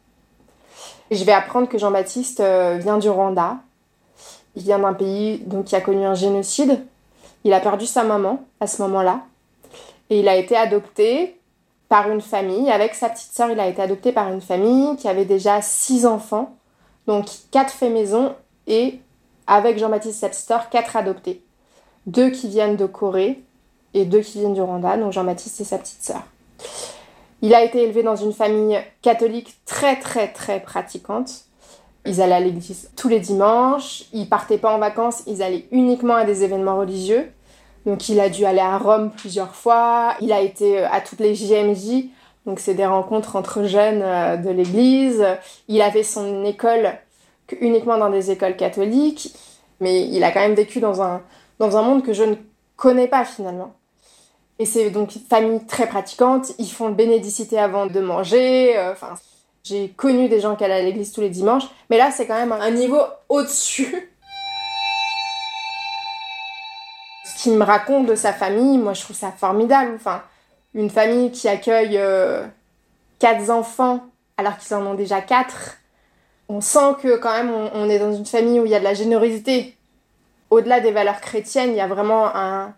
Je 1.10 1.24
vais 1.24 1.32
apprendre 1.32 1.68
que 1.68 1.78
Jean-Baptiste 1.78 2.40
euh, 2.40 2.78
vient 2.80 2.98
du 2.98 3.08
Rwanda. 3.08 3.58
Il 4.56 4.62
vient 4.62 4.78
d'un 4.78 4.94
pays 4.94 5.38
donc, 5.38 5.66
qui 5.66 5.76
a 5.76 5.80
connu 5.80 6.04
un 6.04 6.14
génocide. 6.14 6.84
Il 7.44 7.52
a 7.52 7.60
perdu 7.60 7.86
sa 7.86 8.04
maman 8.04 8.44
à 8.60 8.66
ce 8.66 8.80
moment-là. 8.82 9.20
Et 10.10 10.20
il 10.20 10.28
a 10.28 10.36
été 10.36 10.56
adopté 10.56 11.38
par 11.88 12.10
une 12.10 12.20
famille. 12.20 12.70
Avec 12.70 12.94
sa 12.94 13.08
petite 13.08 13.32
sœur, 13.32 13.50
il 13.50 13.60
a 13.60 13.68
été 13.68 13.82
adopté 13.82 14.12
par 14.12 14.32
une 14.32 14.40
famille 14.40 14.96
qui 14.96 15.08
avait 15.08 15.24
déjà 15.24 15.60
six 15.60 16.06
enfants. 16.06 16.54
Donc 17.06 17.26
quatre 17.50 17.72
faits 17.72 17.92
maison 17.92 18.34
et 18.66 19.00
avec 19.46 19.78
Jean-Baptiste 19.78 20.16
et 20.16 20.20
sa 20.20 20.28
petite 20.28 20.46
sœur, 20.46 20.70
quatre 20.70 20.96
adoptés 20.96 21.42
deux 22.06 22.30
qui 22.30 22.48
viennent 22.48 22.76
de 22.76 22.86
Corée 22.86 23.42
et 23.94 24.04
deux 24.04 24.20
qui 24.20 24.38
viennent 24.38 24.54
du 24.54 24.60
Rwanda, 24.60 24.96
donc 24.96 25.12
Jean-Baptiste 25.12 25.60
et 25.60 25.64
sa 25.64 25.78
petite 25.78 26.02
sœur. 26.02 26.22
Il 27.44 27.54
a 27.54 27.62
été 27.62 27.82
élevé 27.82 28.02
dans 28.02 28.16
une 28.16 28.32
famille 28.32 28.80
catholique 29.02 29.56
très 29.66 29.98
très 29.98 30.32
très 30.32 30.60
pratiquante. 30.60 31.44
Ils 32.06 32.22
allaient 32.22 32.36
à 32.36 32.40
l'église 32.40 32.90
tous 32.96 33.08
les 33.08 33.20
dimanches, 33.20 34.04
ils 34.14 34.26
partaient 34.26 34.56
pas 34.56 34.74
en 34.74 34.78
vacances, 34.78 35.22
ils 35.26 35.42
allaient 35.42 35.66
uniquement 35.70 36.14
à 36.14 36.24
des 36.24 36.42
événements 36.42 36.78
religieux. 36.78 37.30
Donc 37.84 38.08
il 38.08 38.18
a 38.18 38.30
dû 38.30 38.46
aller 38.46 38.60
à 38.60 38.78
Rome 38.78 39.10
plusieurs 39.10 39.54
fois, 39.54 40.14
il 40.22 40.32
a 40.32 40.40
été 40.40 40.84
à 40.84 41.02
toutes 41.02 41.20
les 41.20 41.34
JMJ, 41.34 42.06
donc 42.46 42.60
c'est 42.60 42.72
des 42.72 42.86
rencontres 42.86 43.36
entre 43.36 43.64
jeunes 43.64 44.00
euh, 44.00 44.38
de 44.38 44.48
l'église. 44.48 45.22
Il 45.68 45.82
avait 45.82 46.02
son 46.02 46.46
école 46.46 46.94
que 47.46 47.56
uniquement 47.60 47.98
dans 47.98 48.08
des 48.08 48.30
écoles 48.30 48.56
catholiques, 48.56 49.36
mais 49.80 50.08
il 50.08 50.24
a 50.24 50.30
quand 50.30 50.40
même 50.40 50.54
vécu 50.54 50.80
dans 50.80 51.02
un 51.02 51.20
dans 51.58 51.76
un 51.76 51.82
monde 51.82 52.02
que 52.02 52.14
je 52.14 52.24
ne 52.24 52.36
connais 52.76 53.06
pas 53.06 53.26
finalement. 53.26 53.74
Et 54.58 54.66
c'est 54.66 54.90
donc 54.90 55.16
une 55.16 55.22
famille 55.22 55.64
très 55.66 55.88
pratiquante, 55.88 56.52
ils 56.58 56.70
font 56.70 56.88
le 56.88 56.94
bénédicité 56.94 57.58
avant 57.58 57.86
de 57.86 58.00
manger, 58.00 58.76
euh, 58.78 58.92
enfin, 58.92 59.14
j'ai 59.64 59.88
connu 59.88 60.28
des 60.28 60.40
gens 60.40 60.54
qui 60.54 60.62
allaient 60.62 60.74
à 60.74 60.82
l'église 60.82 61.10
tous 61.10 61.22
les 61.22 61.30
dimanches, 61.30 61.64
mais 61.90 61.98
là 61.98 62.12
c'est 62.12 62.26
quand 62.26 62.36
même 62.36 62.52
un 62.52 62.70
niveau 62.70 63.00
au-dessus. 63.28 64.12
Ce 67.24 67.42
qu'il 67.42 67.54
me 67.54 67.64
raconte 67.64 68.06
de 68.06 68.14
sa 68.14 68.32
famille, 68.32 68.78
moi 68.78 68.92
je 68.92 69.02
trouve 69.02 69.16
ça 69.16 69.32
formidable, 69.32 69.92
enfin, 69.96 70.22
une 70.72 70.90
famille 70.90 71.32
qui 71.32 71.48
accueille 71.48 71.98
euh, 71.98 72.46
quatre 73.18 73.50
enfants 73.50 74.04
alors 74.36 74.56
qu'ils 74.56 74.76
en 74.76 74.86
ont 74.86 74.94
déjà 74.94 75.20
quatre. 75.20 75.78
On 76.48 76.60
sent 76.60 76.94
que 77.02 77.16
quand 77.16 77.32
même 77.32 77.50
on, 77.50 77.70
on 77.74 77.88
est 77.88 77.98
dans 77.98 78.14
une 78.14 78.26
famille 78.26 78.60
où 78.60 78.66
il 78.66 78.70
y 78.70 78.74
a 78.76 78.80
de 78.80 78.84
la 78.84 78.94
générosité, 78.94 79.76
au-delà 80.50 80.78
des 80.78 80.92
valeurs 80.92 81.20
chrétiennes, 81.20 81.70
il 81.70 81.76
y 81.76 81.80
a 81.80 81.88
vraiment 81.88 82.34
un, 82.36 82.72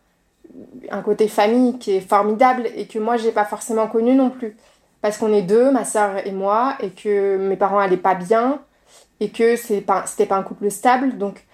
un 0.91 1.03
côté 1.03 1.29
famille 1.29 1.79
qui 1.79 1.93
est 1.93 2.01
formidable 2.01 2.69
et 2.77 2.87
que 2.87 2.99
moi 2.99 3.17
j'ai 3.17 3.33
pas 3.33 3.45
forcément 3.45 3.89
connu 3.89 4.15
non 4.15 4.31
plus. 4.31 4.57
Parce 5.03 5.19
qu'on 5.19 5.33
est 5.33 5.43
deux, 5.43 5.71
ma 5.71 5.85
soeur 5.85 6.27
et 6.27 6.33
moi, 6.33 6.77
et 6.81 6.91
que 6.91 7.37
mes 7.37 7.57
parents 7.57 7.79
allaient 7.79 7.97
pas 7.97 8.15
bien, 8.15 8.61
et 9.21 9.31
que 9.31 9.57
c'est 9.57 9.81
pas, 9.81 10.05
c'était 10.07 10.27
pas 10.27 10.37
un 10.37 10.43
couple 10.43 10.71
stable. 10.71 11.19
Donc 11.19 11.45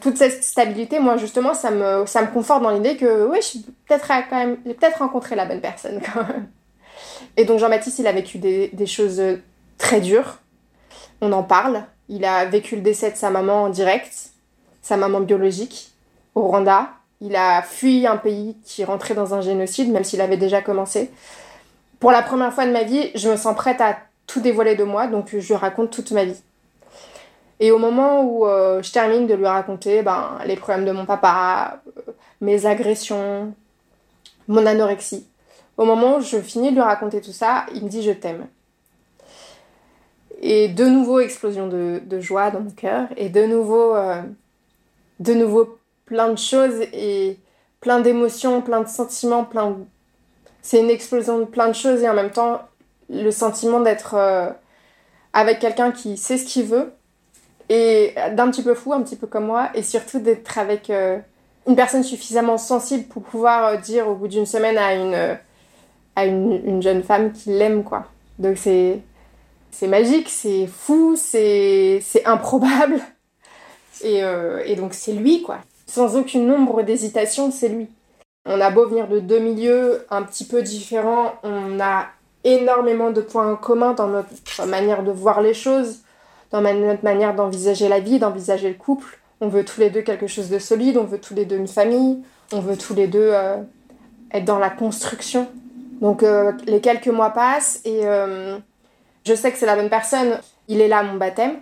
toute 0.00 0.16
cette 0.16 0.42
stabilité, 0.44 0.98
moi 0.98 1.16
justement, 1.16 1.54
ça 1.54 1.70
me, 1.70 2.06
ça 2.06 2.22
me 2.22 2.28
conforte 2.28 2.62
dans 2.62 2.70
l'idée 2.70 2.96
que 2.96 3.26
oui, 3.26 3.38
j'ai 3.40 3.60
peut-être 3.86 4.98
rencontré 4.98 5.36
la 5.36 5.46
bonne 5.46 5.60
personne 5.60 6.00
quand 6.00 6.26
même. 6.26 6.48
Et 7.36 7.44
donc 7.44 7.58
Jean-Baptiste, 7.58 7.98
il 7.98 8.06
a 8.06 8.12
vécu 8.12 8.38
des, 8.38 8.68
des 8.68 8.86
choses 8.86 9.22
très 9.78 10.00
dures. 10.00 10.38
On 11.20 11.32
en 11.32 11.42
parle. 11.42 11.84
Il 12.08 12.24
a 12.24 12.44
vécu 12.46 12.76
le 12.76 12.82
décès 12.82 13.10
de 13.10 13.16
sa 13.16 13.30
maman 13.30 13.64
en 13.64 13.68
direct 13.68 14.32
sa 14.88 14.96
maman 14.96 15.20
biologique 15.20 15.92
au 16.34 16.42
Rwanda. 16.42 16.88
Il 17.20 17.34
a 17.34 17.62
fui 17.62 18.06
un 18.06 18.16
pays 18.16 18.56
qui 18.64 18.84
rentrait 18.84 19.14
dans 19.14 19.34
un 19.34 19.40
génocide, 19.40 19.90
même 19.90 20.04
s'il 20.04 20.20
avait 20.20 20.36
déjà 20.36 20.62
commencé. 20.62 21.10
Pour 21.98 22.12
la 22.12 22.22
première 22.22 22.52
fois 22.52 22.66
de 22.66 22.70
ma 22.70 22.84
vie, 22.84 23.10
je 23.14 23.28
me 23.28 23.36
sens 23.36 23.56
prête 23.56 23.80
à 23.80 23.98
tout 24.26 24.40
dévoiler 24.40 24.76
de 24.76 24.84
moi, 24.84 25.08
donc 25.08 25.28
je 25.32 25.46
lui 25.46 25.54
raconte 25.54 25.90
toute 25.90 26.12
ma 26.12 26.24
vie. 26.24 26.40
Et 27.60 27.72
au 27.72 27.78
moment 27.78 28.22
où 28.22 28.46
euh, 28.46 28.82
je 28.82 28.92
termine 28.92 29.26
de 29.26 29.34
lui 29.34 29.46
raconter 29.46 30.02
ben, 30.02 30.38
les 30.46 30.54
problèmes 30.54 30.84
de 30.84 30.92
mon 30.92 31.06
papa, 31.06 31.82
euh, 31.96 32.12
mes 32.40 32.66
agressions, 32.66 33.52
mon 34.46 34.64
anorexie, 34.64 35.26
Au 35.76 35.84
moment 35.84 36.18
où 36.18 36.20
je 36.20 36.38
finis 36.38 36.70
de 36.70 36.76
lui 36.76 36.82
raconter 36.82 37.20
tout 37.20 37.32
ça, 37.32 37.66
il 37.74 37.84
me 37.84 37.88
dit 37.88 38.02
je 38.02 38.12
t'aime. 38.12 38.46
Et 40.40 40.68
de 40.68 40.84
nouveau 40.84 41.18
explosion 41.18 41.66
de, 41.66 42.20
joie 42.20 42.52
dans 42.52 42.60
mon 42.60 42.70
cœur 42.70 43.08
et 43.16 43.28
de 43.28 43.44
nouveau, 43.44 43.96
euh, 43.96 44.22
de 45.18 45.34
nouveau 45.34 45.78
plein 46.08 46.30
de 46.30 46.38
choses 46.38 46.80
et 46.94 47.38
plein 47.80 48.00
d'émotions, 48.00 48.62
plein 48.62 48.80
de 48.80 48.88
sentiments, 48.88 49.44
plein. 49.44 49.76
C'est 50.62 50.80
une 50.80 50.88
explosion 50.88 51.38
de 51.38 51.44
plein 51.44 51.68
de 51.68 51.74
choses 51.74 52.02
et 52.02 52.08
en 52.08 52.14
même 52.14 52.30
temps 52.30 52.62
le 53.10 53.30
sentiment 53.30 53.80
d'être 53.80 54.14
euh, 54.14 54.48
avec 55.34 55.58
quelqu'un 55.58 55.92
qui 55.92 56.16
sait 56.16 56.38
ce 56.38 56.46
qu'il 56.46 56.64
veut 56.64 56.92
et 57.68 58.14
d'un 58.32 58.50
petit 58.50 58.62
peu 58.62 58.74
fou, 58.74 58.94
un 58.94 59.02
petit 59.02 59.16
peu 59.16 59.26
comme 59.26 59.44
moi 59.46 59.68
et 59.74 59.82
surtout 59.82 60.18
d'être 60.18 60.56
avec 60.56 60.88
euh, 60.88 61.18
une 61.66 61.76
personne 61.76 62.02
suffisamment 62.02 62.56
sensible 62.56 63.04
pour 63.04 63.22
pouvoir 63.22 63.66
euh, 63.66 63.76
dire 63.76 64.08
au 64.08 64.14
bout 64.14 64.28
d'une 64.28 64.46
semaine 64.46 64.78
à 64.78 64.94
une, 64.94 65.38
à 66.16 66.24
une, 66.24 66.52
une 66.64 66.82
jeune 66.82 67.02
femme 67.02 67.32
qu'il 67.32 67.58
l'aime 67.58 67.84
quoi. 67.84 68.06
Donc 68.38 68.56
c'est 68.56 69.02
c'est 69.70 69.88
magique, 69.88 70.30
c'est 70.30 70.66
fou, 70.66 71.16
c'est 71.16 72.00
improbable. 72.24 72.98
Et, 74.02 74.22
et 74.64 74.76
donc 74.76 74.94
c'est 74.94 75.12
lui, 75.12 75.42
quoi. 75.42 75.58
Sans 75.88 76.16
aucune 76.16 76.50
ombre 76.50 76.82
d'hésitation, 76.82 77.50
c'est 77.50 77.68
lui. 77.68 77.88
On 78.46 78.60
a 78.60 78.70
beau 78.70 78.86
venir 78.86 79.08
de 79.08 79.18
deux 79.18 79.40
milieux 79.40 80.06
un 80.10 80.22
petit 80.22 80.44
peu 80.44 80.62
différents, 80.62 81.34
on 81.42 81.80
a 81.80 82.06
énormément 82.44 83.10
de 83.10 83.20
points 83.20 83.56
communs 83.56 83.94
dans 83.94 84.06
notre 84.08 84.66
manière 84.66 85.02
de 85.02 85.10
voir 85.10 85.40
les 85.40 85.54
choses, 85.54 86.00
dans 86.50 86.60
notre 86.60 87.04
manière 87.04 87.34
d'envisager 87.34 87.88
la 87.88 88.00
vie, 88.00 88.18
d'envisager 88.18 88.68
le 88.68 88.74
couple. 88.74 89.18
On 89.40 89.48
veut 89.48 89.64
tous 89.64 89.80
les 89.80 89.90
deux 89.90 90.02
quelque 90.02 90.26
chose 90.26 90.48
de 90.48 90.58
solide, 90.58 90.96
on 90.96 91.04
veut 91.04 91.20
tous 91.20 91.34
les 91.34 91.44
deux 91.44 91.56
une 91.56 91.68
famille, 91.68 92.22
on 92.52 92.60
veut 92.60 92.76
tous 92.76 92.94
les 92.94 93.06
deux 93.06 93.30
euh, 93.32 93.56
être 94.32 94.44
dans 94.44 94.58
la 94.58 94.70
construction. 94.70 95.48
Donc 96.00 96.22
euh, 96.22 96.52
les 96.66 96.80
quelques 96.80 97.08
mois 97.08 97.30
passent 97.30 97.80
et 97.84 98.00
euh, 98.04 98.58
je 99.24 99.34
sais 99.34 99.52
que 99.52 99.58
c'est 99.58 99.66
la 99.66 99.76
bonne 99.76 99.90
personne. 99.90 100.38
Il 100.68 100.80
est 100.80 100.88
là 100.88 101.02
mon 101.02 101.14
baptême. 101.14 101.56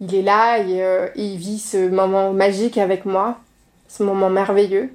Il 0.00 0.14
est 0.14 0.22
là 0.22 0.58
et, 0.58 1.12
il 1.16 1.36
vit 1.36 1.58
ce 1.58 1.88
moment 1.88 2.32
magique 2.32 2.78
avec 2.78 3.04
moi, 3.04 3.38
ce 3.90 4.04
moment 4.04 4.30
merveilleux. 4.30 4.90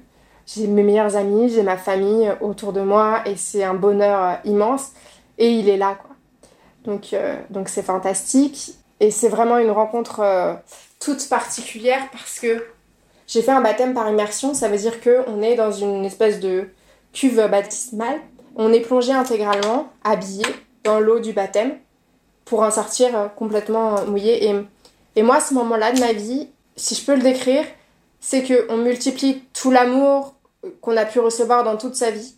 J'ai 0.46 0.66
mes 0.66 0.82
meilleurs 0.82 1.16
amis, 1.16 1.50
j'ai 1.50 1.62
ma 1.62 1.76
famille 1.76 2.32
autour 2.40 2.72
de 2.72 2.80
moi 2.80 3.22
et 3.26 3.36
c'est 3.36 3.62
un 3.62 3.74
bonheur 3.74 4.22
euh, 4.22 4.34
immense. 4.48 4.92
Et 5.38 5.50
il 5.50 5.68
est 5.68 5.76
là, 5.76 5.98
quoi. 6.00 6.14
Donc, 6.84 7.12
euh, 7.12 7.36
donc 7.50 7.68
c'est 7.68 7.82
fantastique. 7.82 8.74
Et 9.00 9.10
c'est 9.10 9.28
vraiment 9.28 9.58
une 9.58 9.70
rencontre 9.70 10.20
euh, 10.20 10.54
toute 10.98 11.28
particulière 11.28 12.08
parce 12.10 12.40
que 12.40 12.64
j'ai 13.26 13.42
fait 13.42 13.50
un 13.50 13.60
baptême 13.60 13.92
par 13.92 14.08
immersion. 14.08 14.54
Ça 14.54 14.68
veut 14.68 14.78
dire 14.78 15.00
qu'on 15.02 15.42
est 15.42 15.56
dans 15.56 15.72
une 15.72 16.04
espèce 16.04 16.40
de 16.40 16.68
cuve 17.12 17.48
baptismale. 17.50 18.20
On 18.54 18.72
est 18.72 18.80
plongé 18.80 19.12
intégralement, 19.12 19.90
habillé, 20.04 20.46
dans 20.84 21.00
l'eau 21.00 21.18
du 21.18 21.34
baptême 21.34 21.74
pour 22.46 22.62
en 22.62 22.70
sortir 22.70 23.30
complètement 23.36 24.06
mouillé. 24.06 24.48
Et, 24.48 24.54
et 25.16 25.22
moi, 25.22 25.40
ce 25.40 25.52
moment-là 25.52 25.92
de 25.92 26.00
ma 26.00 26.12
vie, 26.12 26.48
si 26.76 26.94
je 26.94 27.04
peux 27.04 27.16
le 27.16 27.22
décrire, 27.22 27.64
c'est 28.28 28.42
qu'on 28.42 28.76
multiplie 28.78 29.44
tout 29.52 29.70
l'amour 29.70 30.34
qu'on 30.80 30.96
a 30.96 31.04
pu 31.04 31.20
recevoir 31.20 31.62
dans 31.62 31.76
toute 31.76 31.94
sa 31.94 32.10
vie 32.10 32.34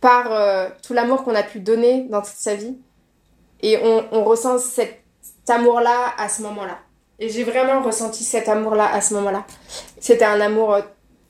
par 0.00 0.32
euh, 0.32 0.70
tout 0.82 0.94
l'amour 0.94 1.24
qu'on 1.24 1.34
a 1.34 1.42
pu 1.42 1.60
donner 1.60 2.06
dans 2.08 2.22
toute 2.22 2.38
sa 2.38 2.54
vie. 2.54 2.78
Et 3.62 3.76
on, 4.12 4.24
ressent 4.24 4.56
cet 4.56 5.02
amour-là 5.46 6.14
à 6.16 6.30
ce 6.30 6.40
moment-là. 6.40 6.78
Et 7.18 7.28
j'ai 7.28 7.44
vraiment 7.44 7.82
ressenti 7.82 8.24
cet 8.24 8.48
amour-là 8.48 8.90
à 8.90 9.02
ce 9.02 9.12
moment-là. 9.12 9.44
C'était 10.00 10.24
un 10.24 10.40
amour 10.40 10.72
euh, 10.72 10.80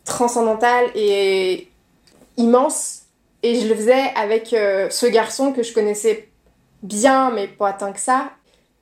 transcendantal 0.05 0.87
et 0.94 1.68
immense. 2.37 3.07
Et 3.42 3.61
je 3.61 3.66
le 3.66 3.74
faisais 3.74 4.12
avec 4.14 4.53
euh, 4.53 4.88
ce 4.88 5.07
garçon 5.07 5.53
que 5.53 5.64
je 5.64 5.74
connaissais 5.74 6.29
bien, 6.85 7.33
mais 7.33 7.48
pas 7.48 7.72
tant 7.72 7.92
que 7.92 7.98
ça, 7.98 8.31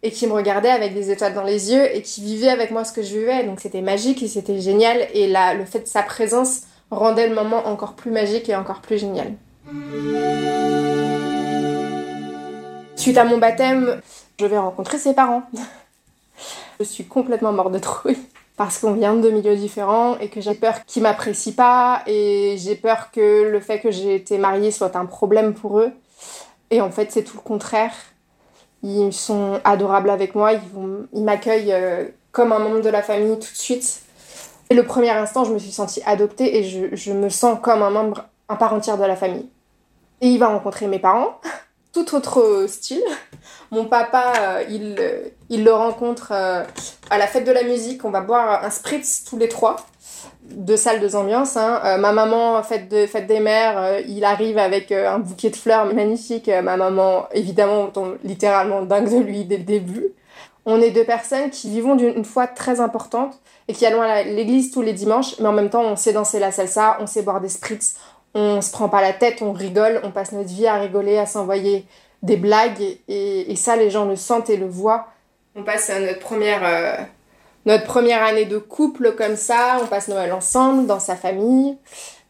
et 0.03 0.11
qui 0.11 0.27
me 0.27 0.33
regardait 0.33 0.71
avec 0.71 0.95
des 0.95 1.11
étoiles 1.11 1.35
dans 1.35 1.43
les 1.43 1.73
yeux 1.73 1.95
et 1.95 2.03
qui 2.03 2.23
vivait 2.23 2.49
avec 2.49 2.71
moi 2.71 2.85
ce 2.85 2.93
que 2.93 3.03
je 3.03 3.19
vivais. 3.19 3.45
Donc 3.45 3.61
c'était 3.61 3.81
magique 3.81 4.23
et 4.23 4.29
c'était 4.29 4.61
génial. 4.61 5.09
Et 5.13 5.27
là, 5.27 5.55
le 5.55 5.65
fait 5.65 5.81
de 5.81 5.87
sa 5.87 6.03
présence 6.03 6.63
rendait 6.91 7.29
le 7.29 7.35
moment 7.35 7.67
encore 7.67 7.95
plus 7.95 8.11
magique 8.11 8.49
et 8.49 8.57
encore 8.57 8.81
plus 8.81 8.99
génial. 8.99 9.33
Suite 12.97 13.19
à 13.19 13.25
mon 13.25 13.39
baptême, 13.39 14.01
je 14.41 14.47
vais 14.47 14.59
rencontrer 14.59 14.99
ses 14.99 15.15
parents. 15.15 15.43
je 16.81 16.85
suis 16.85 17.05
complètement 17.05 17.53
morte 17.53 17.73
de 17.73 17.79
trouille 17.79 18.19
parce 18.57 18.79
qu'on 18.79 18.93
vient 18.93 19.15
de 19.15 19.31
milieux 19.31 19.57
différents 19.57 20.19
et 20.19 20.29
que 20.29 20.41
j'ai 20.41 20.55
peur 20.55 20.85
qu'ils 20.85 21.03
m'apprécient 21.03 21.53
pas 21.53 22.03
et 22.07 22.57
j'ai 22.59 22.75
peur 22.75 23.11
que 23.13 23.49
le 23.51 23.61
fait 23.61 23.81
que 23.81 23.91
j'ai 23.91 24.17
été 24.17 24.39
mariée 24.39 24.71
soit 24.71 24.97
un 24.97 25.07
problème 25.07 25.55
pour 25.55 25.79
eux. 25.79 25.93
Et 26.71 26.81
en 26.81 26.91
fait, 26.91 27.11
c'est 27.13 27.23
tout 27.23 27.37
le 27.37 27.43
contraire. 27.43 27.95
Ils 28.83 29.12
sont 29.12 29.61
adorables 29.64 30.11
avec 30.11 30.35
moi, 30.35 30.53
ils, 31.12 31.25
m'accueillent 31.25 31.73
euh, 31.73 32.05
comme 32.31 32.53
un 32.53 32.59
membre 32.59 32.81
de 32.81 32.88
la 32.88 33.03
famille 33.03 33.35
tout 33.35 33.53
de 33.53 33.59
suite. 33.59 34.03
Et 34.71 34.75
le 34.75 34.85
premier 34.85 35.11
instant, 35.11 35.45
je 35.45 35.53
me 35.53 35.59
suis 35.59 35.73
sentie 35.73 36.03
adoptée 36.07 36.59
et 36.59 36.64
je, 36.64 37.12
me 37.12 37.29
sens 37.29 37.59
comme 37.61 37.83
un 37.83 37.91
membre, 37.91 38.25
un 38.49 38.57
part 38.57 38.75
entière 38.75 38.99
de 38.99 39.05
la 39.05 39.17
famille. 39.17 39.49
Et 40.21 40.29
il 40.29 40.38
va 40.38 40.49
rencontrer 40.49 40.87
mes 40.87 40.99
parents, 40.99 41.41
tout 41.93 42.14
autre 42.14 42.67
style. 42.69 43.03
Mon 43.71 43.87
papa, 43.87 44.33
euh, 44.38 44.64
il, 44.69 44.97
euh, 44.99 45.29
il 45.49 45.64
le 45.64 45.73
rencontre 45.73 46.33
à 46.33 47.19
la 47.19 47.27
fête 47.27 47.45
de 47.45 47.53
la 47.53 47.64
musique. 47.64 48.05
On 48.05 48.11
va 48.11 48.21
boire 48.21 48.64
un 48.64 48.71
spritz 48.71 49.25
tous 49.25 49.38
les 49.38 49.49
trois. 49.49 49.77
Deux 50.51 50.77
salles, 50.77 51.01
deux 51.01 51.15
ambiances. 51.15 51.57
Hein. 51.57 51.81
Euh, 51.85 51.99
ma 51.99 52.13
maman, 52.13 52.63
fête, 52.63 52.89
de, 52.89 53.07
fête 53.07 53.27
des 53.27 53.41
mères, 53.41 53.79
euh, 53.79 54.01
il 54.09 54.25
arrive 54.25 54.57
avec 54.57 54.91
euh, 54.93 55.11
un 55.11 55.19
bouquet 55.19 55.51
de 55.51 55.57
fleurs 55.57 55.93
magnifique. 55.93 56.49
Ma 56.49 56.77
maman, 56.77 57.27
évidemment, 57.33 57.87
tombe 57.89 58.17
littéralement 58.25 58.83
dingue 58.83 59.11
de 59.11 59.23
lui 59.23 59.45
dès 59.45 59.59
le 59.59 59.65
début. 59.65 60.09
On 60.65 60.81
est 60.81 60.91
deux 60.91 61.05
personnes 61.05 61.51
qui 61.51 61.69
vivons 61.71 61.97
d'une 61.97 62.25
foi 62.25 62.47
très 62.47 62.81
importante 62.81 63.39
et 63.69 63.73
qui 63.73 63.87
allons 63.87 64.03
à 64.03 64.23
l'église 64.23 64.71
tous 64.71 64.83
les 64.83 64.93
dimanches, 64.93 65.39
mais 65.39 65.49
en 65.49 65.53
même 65.53 65.71
temps, 65.71 65.83
on 65.83 65.97
sait 65.97 66.13
danser 66.13 66.39
la 66.39 66.51
salsa, 66.51 66.99
on 67.01 67.07
sait 67.07 67.23
boire 67.23 67.41
des 67.41 67.49
spritz, 67.49 67.97
on 68.35 68.61
se 68.61 68.71
prend 68.71 68.89
pas 68.89 69.01
la 69.01 69.13
tête, 69.13 69.41
on 69.41 69.53
rigole, 69.53 70.01
on 70.05 70.11
passe 70.11 70.33
notre 70.33 70.49
vie 70.49 70.67
à 70.67 70.75
rigoler, 70.75 71.19
à 71.19 71.27
s'envoyer 71.27 71.87
des 72.23 72.37
blagues 72.37 72.99
et, 73.09 73.51
et 73.51 73.57
ça, 73.57 73.77
les 73.77 73.91
gens 73.91 74.05
le 74.05 74.17
sentent 74.17 74.51
et 74.51 74.57
le 74.57 74.67
voient. 74.67 75.07
On 75.57 75.63
passe 75.63 75.91
euh, 75.91 76.07
notre 76.07 76.21
première, 76.21 77.09
notre 77.69 77.85
première 77.85 78.23
année 78.23 78.47
de 78.47 78.57
couple 78.57 79.13
comme 79.13 79.37
ça, 79.37 79.79
on 79.83 79.87
passe 79.87 80.09
Noël 80.09 80.33
ensemble, 80.33 80.87
dans 80.87 81.01
sa 81.01 81.17
famille. 81.17 81.77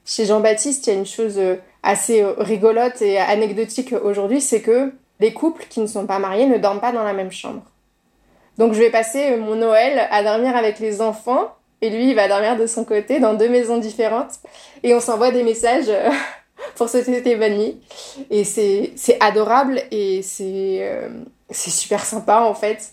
Chez 0.05 0.27
Jean-Baptiste, 0.27 0.85
il 0.87 0.91
y 0.93 0.97
a 0.97 0.99
une 0.99 1.07
chose 1.07 1.39
euh, 1.39 1.55
assez 1.85 2.23
euh, 2.23 2.33
rigolote 2.39 3.01
et 3.03 3.19
anecdotique 3.19 3.95
aujourd'hui, 4.03 4.41
c'est 4.41 4.63
que 4.63 4.93
les 5.21 5.33
couples 5.33 5.67
qui 5.71 5.79
ne 5.79 5.87
sont 5.87 6.07
pas 6.07 6.19
mariés 6.19 6.47
ne 6.47 6.59
dorment 6.59 6.81
pas 6.81 6.91
dans 6.91 7.05
la 7.05 7.13
même 7.13 7.31
chambre. 7.31 7.63
Donc 8.59 8.73
je 8.73 8.81
vais 8.81 8.91
passer 8.91 9.31
euh, 9.31 9.37
mon 9.39 9.55
Noël 9.55 10.09
à 10.11 10.25
dormir 10.25 10.57
avec 10.57 10.81
les 10.81 11.01
enfants 11.01 11.55
et 11.83 11.91
lui 11.91 12.11
il 12.11 12.17
va 12.17 12.27
dormir 12.27 12.57
de 12.57 12.67
son 12.67 12.85
côté 12.85 13.21
dans 13.21 13.35
deux 13.35 13.49
maisons 13.49 13.79
différentes 13.79 14.41
et 14.83 14.93
on 14.93 15.01
s'envoie 15.01 15.31
des 15.31 15.45
messages 15.45 15.93
pour 16.75 16.89
se 16.89 17.01
souhaiter. 17.05 17.39
Et 18.31 18.43
c'est 18.43 19.17
adorable 19.21 19.83
et 19.93 20.21
c'est 20.23 20.91
super 21.53 22.05
sympa 22.05 22.41
en 22.41 22.55
fait. 22.55 22.91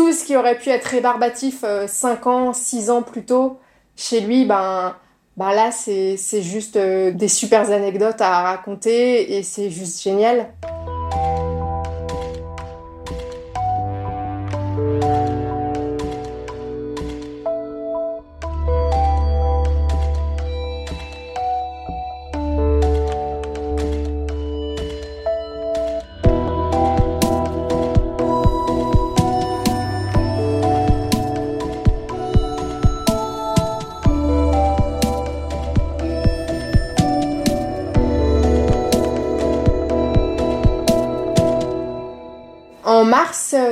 Tout 0.00 0.14
ce 0.14 0.24
qui 0.24 0.34
aurait 0.34 0.56
pu 0.56 0.70
être 0.70 0.86
rébarbatif 0.86 1.62
5 1.86 2.26
ans, 2.26 2.52
6 2.54 2.88
ans 2.88 3.02
plus 3.02 3.26
tôt, 3.26 3.58
chez 3.96 4.22
lui, 4.22 4.46
ben, 4.46 4.96
ben 5.36 5.52
là 5.52 5.70
c'est 5.72 6.16
c'est 6.16 6.40
juste 6.40 6.76
euh, 6.76 7.10
des 7.10 7.28
super 7.28 7.70
anecdotes 7.70 8.22
à 8.22 8.40
raconter 8.40 9.36
et 9.36 9.42
c'est 9.42 9.68
juste 9.68 10.02
génial. 10.02 10.54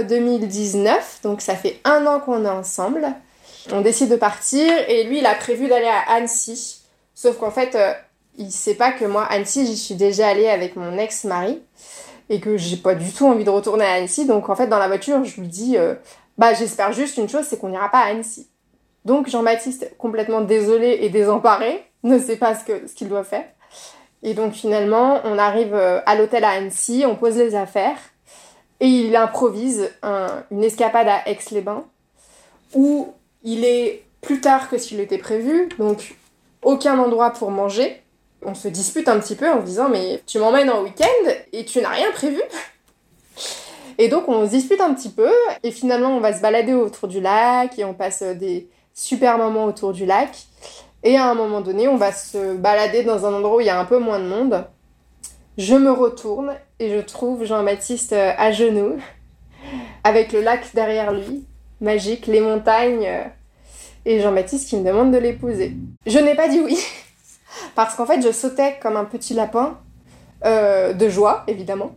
2019, 0.09 1.21
donc 1.23 1.41
ça 1.41 1.55
fait 1.55 1.81
un 1.85 2.07
an 2.07 2.21
qu'on 2.21 2.45
est 2.45 2.49
ensemble, 2.49 3.07
on 3.73 3.81
décide 3.81 4.11
de 4.11 4.17
partir 4.17 4.73
et 4.89 5.05
lui 5.05 5.19
il 5.19 5.27
a 5.27 5.35
prévu 5.35 5.69
d'aller 5.69 5.87
à 5.87 6.13
Annecy. 6.13 6.81
Sauf 7.15 7.39
qu'en 7.39 7.51
fait, 7.51 7.75
euh, 7.75 7.93
il 8.37 8.51
sait 8.51 8.75
pas 8.75 8.93
que 8.93 9.05
moi, 9.05 9.25
Annecy, 9.25 9.67
j'y 9.67 9.77
suis 9.77 9.95
déjà 9.95 10.29
allée 10.29 10.49
avec 10.49 10.77
mon 10.77 10.97
ex-mari 10.97 11.61
et 12.31 12.41
que 12.41 12.57
j'ai 12.57 12.77
pas 12.77 12.95
du 12.95 13.13
tout 13.13 13.27
envie 13.27 13.45
de 13.45 13.51
retourner 13.51 13.85
à 13.85 13.95
Annecy. 13.95 14.27
Donc 14.27 14.49
en 14.49 14.57
fait, 14.57 14.69
dans 14.69 14.79
la 14.79 14.89
voiture, 14.89 15.25
je 15.25 15.41
lui 15.41 15.49
dis, 15.49 15.77
euh, 15.77 15.95
bah 16.39 16.55
j'espère 16.55 16.93
juste 16.93 17.19
une 17.19 17.29
chose, 17.29 17.45
c'est 17.45 17.59
qu'on 17.59 17.69
n'ira 17.69 17.91
pas 17.91 18.01
à 18.01 18.07
Annecy. 18.07 18.49
Donc 19.05 19.29
Jean-Baptiste, 19.29 19.93
complètement 19.99 20.41
désolé 20.41 20.99
et 21.03 21.09
désemparé, 21.09 21.85
ne 22.05 22.19
sait 22.19 22.37
pas 22.37 22.55
ce 22.55 22.95
qu'il 22.95 23.09
doit 23.09 23.25
faire. 23.25 23.45
Et 24.23 24.35
donc 24.35 24.53
finalement, 24.53 25.21
on 25.25 25.39
arrive 25.39 25.75
euh, 25.75 26.01
à 26.07 26.15
l'hôtel 26.15 26.45
à 26.45 26.51
Annecy, 26.51 27.05
on 27.07 27.17
pose 27.17 27.37
les 27.37 27.55
affaires 27.55 27.99
et 28.81 28.87
il 28.87 29.17
improvise 29.17 29.91
une 30.51 30.65
escapade 30.65 31.09
à 31.09 31.29
Aix-les-Bains 31.29 31.85
où 32.75 33.13
il 33.43 33.65
est 33.65 34.05
plus 34.21 34.41
tard 34.41 34.69
que 34.69 34.79
s'il 34.79 35.01
était 35.01 35.19
prévu, 35.19 35.69
donc 35.79 36.17
aucun 36.63 36.99
endroit 36.99 37.31
pour 37.31 37.51
manger. 37.51 38.03
On 38.45 38.55
se 38.55 38.69
dispute 38.69 39.09
un 39.09 39.19
petit 39.19 39.35
peu 39.35 39.49
en 39.51 39.61
disant 39.61 39.89
mais 39.89 40.23
tu 40.27 40.39
m'emmènes 40.39 40.71
en 40.71 40.83
week-end 40.83 41.31
et 41.53 41.65
tu 41.65 41.81
n'as 41.81 41.91
rien 41.91 42.11
prévu 42.13 42.41
Et 43.99 44.09
donc 44.09 44.29
on 44.29 44.45
se 44.47 44.51
dispute 44.51 44.81
un 44.81 44.95
petit 44.95 45.09
peu 45.09 45.31
et 45.65 45.73
finalement 45.73 46.17
on 46.17 46.21
va 46.21 46.33
se 46.33 46.41
balader 46.41 46.73
autour 46.73 47.09
du 47.09 47.21
lac 47.21 47.79
et 47.79 47.85
on 47.85 47.95
passe 47.95 48.23
des 48.23 48.69
super 48.95 49.39
moments 49.39 49.65
autour 49.65 49.93
du 49.93 50.07
lac. 50.07 50.31
Et 51.03 51.17
à 51.17 51.29
un 51.29 51.35
moment 51.35 51.61
donné 51.61 51.89
on 51.89 51.97
va 51.97 52.13
se 52.13 52.55
balader 52.55 53.03
dans 53.03 53.27
un 53.27 53.35
endroit 53.35 53.57
où 53.57 53.61
il 53.61 53.67
y 53.67 53.71
a 53.71 53.79
un 53.79 53.85
peu 53.85 53.99
moins 53.99 54.21
de 54.21 54.27
monde. 54.27 54.65
Je 55.59 55.75
me 55.75 55.91
retourne 55.91 56.53
et 56.79 56.89
je 56.89 57.01
trouve 57.01 57.45
Jean-Baptiste 57.45 58.13
euh, 58.13 58.31
à 58.39 58.53
genoux 58.53 58.95
avec 60.05 60.33
le 60.33 60.41
lac 60.41 60.73
derrière 60.73 61.13
lui, 61.13 61.45
magique, 61.81 62.29
les 62.29 62.41
montagnes 62.41 63.05
euh, 63.05 63.25
et 64.05 64.21
Jean-Baptiste 64.21 64.69
qui 64.69 64.77
me 64.77 64.85
demande 64.87 65.11
de 65.11 65.19
l'épouser. 65.19 65.77
Je 66.07 66.21
n'ai 66.21 66.37
pas 66.37 66.47
dit 66.47 66.61
oui, 66.61 66.79
parce 67.75 67.97
qu'en 67.97 68.07
fait 68.07 68.23
je 68.23 68.31
sautais 68.31 68.77
comme 68.81 68.97
un 68.97 69.05
petit 69.05 69.35
lapin, 69.35 69.81
euh, 70.45 70.93
de 70.93 71.09
joie 71.09 71.43
évidemment. 71.49 71.91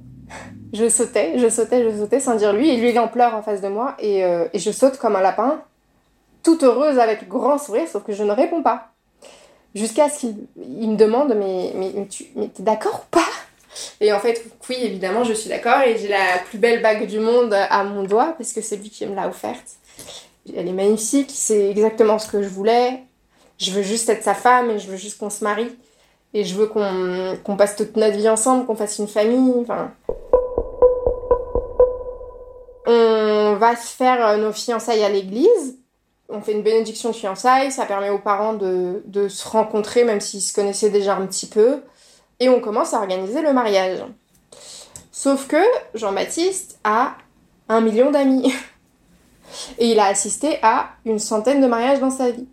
Je 0.74 0.90
sautais, 0.90 1.38
je 1.38 1.48
sautais, 1.48 1.84
je 1.84 1.96
sautais 1.96 2.20
sans 2.20 2.34
dire 2.34 2.54
lui, 2.54 2.68
et 2.68 2.78
lui 2.78 2.90
il 2.90 3.00
en 3.00 3.10
pleurs 3.10 3.36
en 3.36 3.44
face 3.44 3.62
de 3.62 3.68
moi, 3.68 3.96
et, 4.00 4.24
je 4.56 4.72
saute 4.72 4.98
comme 4.98 5.16
un 5.16 5.22
lapin, 5.22 5.62
toute 6.42 6.64
heureuse 6.64 6.98
avec 6.98 7.28
grand 7.28 7.60
sourire, 7.60 7.88
sauf 7.88 8.04
que 8.04 8.14
je 8.14 8.24
ne 8.24 8.32
réponds 8.32 8.64
pas. 8.64 8.88
Jusqu'à 9.76 10.10
ce 10.10 10.22
qu'il 10.22 10.90
me 10.90 10.96
demande 10.96 11.36
mais, 11.38 11.74
mais, 11.76 11.92
mais 11.96 12.08
tu 12.08 12.24
es 12.36 12.64
d'accord 12.64 13.06
ou 13.06 13.16
pas? 13.16 13.22
Et 14.00 14.12
en 14.14 14.20
fait, 14.20 14.44
oui, 14.70 14.78
évidemment, 14.82 15.24
je 15.24 15.34
suis 15.34 15.50
d'accord, 15.50 15.82
et 15.82 15.98
j'ai 15.98 16.08
la 16.08 16.40
plus 16.50 16.58
belle 16.58 16.82
bague 16.82 17.08
du 17.08 17.20
monde 17.20 17.54
à 17.54 17.84
mon 17.84 18.04
doigt, 18.04 18.36
parce 18.38 18.54
que 18.54 18.62
c'est 18.62 18.78
lui 18.78 18.90
qui 18.90 19.06
me 19.06 19.16
l'a 19.16 19.28
offerte. 19.28 19.78
Elle 20.56 20.68
est 20.68 20.74
magnifique, 20.74 21.32
c'est 21.34 21.70
exactement 21.70 22.18
ce 22.20 22.28
que 22.28 22.42
je 22.42 22.50
voulais. 22.50 23.04
Je 23.58 23.72
veux 23.72 23.84
juste 23.84 24.10
être 24.10 24.24
sa 24.24 24.34
femme 24.34 24.72
et 24.72 24.80
je 24.80 24.88
veux 24.88 24.98
juste 24.98 25.20
qu'on 25.20 25.30
se 25.30 25.44
marie. 25.44 25.78
Et 26.34 26.44
je 26.44 26.56
veux 26.56 26.66
qu'on 26.68 27.56
passe 27.58 27.76
toute 27.76 27.96
notre 27.96 28.18
vie 28.18 28.30
ensemble, 28.30 28.66
qu'on 28.66 28.76
fasse 28.76 28.98
une 28.98 29.08
famille. 29.08 29.54
Enfin. 29.62 29.92
On 32.88 33.56
va 33.60 33.76
faire 33.76 34.28
euh, 34.28 34.38
nos 34.38 34.52
fiançailles 34.52 35.04
à 35.04 35.10
l'église. 35.10 35.78
On 36.30 36.42
fait 36.42 36.54
une 36.54 36.64
bénédiction 36.64 37.10
de 37.10 37.16
fiançailles, 37.16 37.72
ça 37.72 37.86
permet 37.86 38.10
aux 38.10 38.18
parents 38.18 38.54
de, 38.54 39.04
de 39.06 39.28
se 39.28 39.48
rencontrer, 39.48 40.06
même 40.06 40.22
s'ils 40.22 40.42
se 40.42 40.54
connaissaient 40.54 40.90
déjà 40.90 41.16
un 41.16 41.26
petit 41.28 41.46
peu. 41.46 41.82
Et 42.42 42.50
on 42.50 42.60
commence 42.60 42.96
à 42.96 42.98
organiser 42.98 43.44
le 43.44 43.54
mariage. 43.54 44.00
Sauf 45.12 45.48
que 45.48 45.62
Jean-Baptiste 45.94 46.80
a 46.84 47.14
un 47.70 47.82
million 47.82 48.10
d'amis. 48.10 48.52
Et 49.78 49.92
il 49.92 50.00
a 50.00 50.08
assisté 50.08 50.58
à 50.64 50.90
une 51.06 51.20
centaine 51.20 51.62
de 51.62 51.68
mariages 51.68 52.00
dans 52.00 52.10
sa 52.10 52.32
vie. 52.32 52.48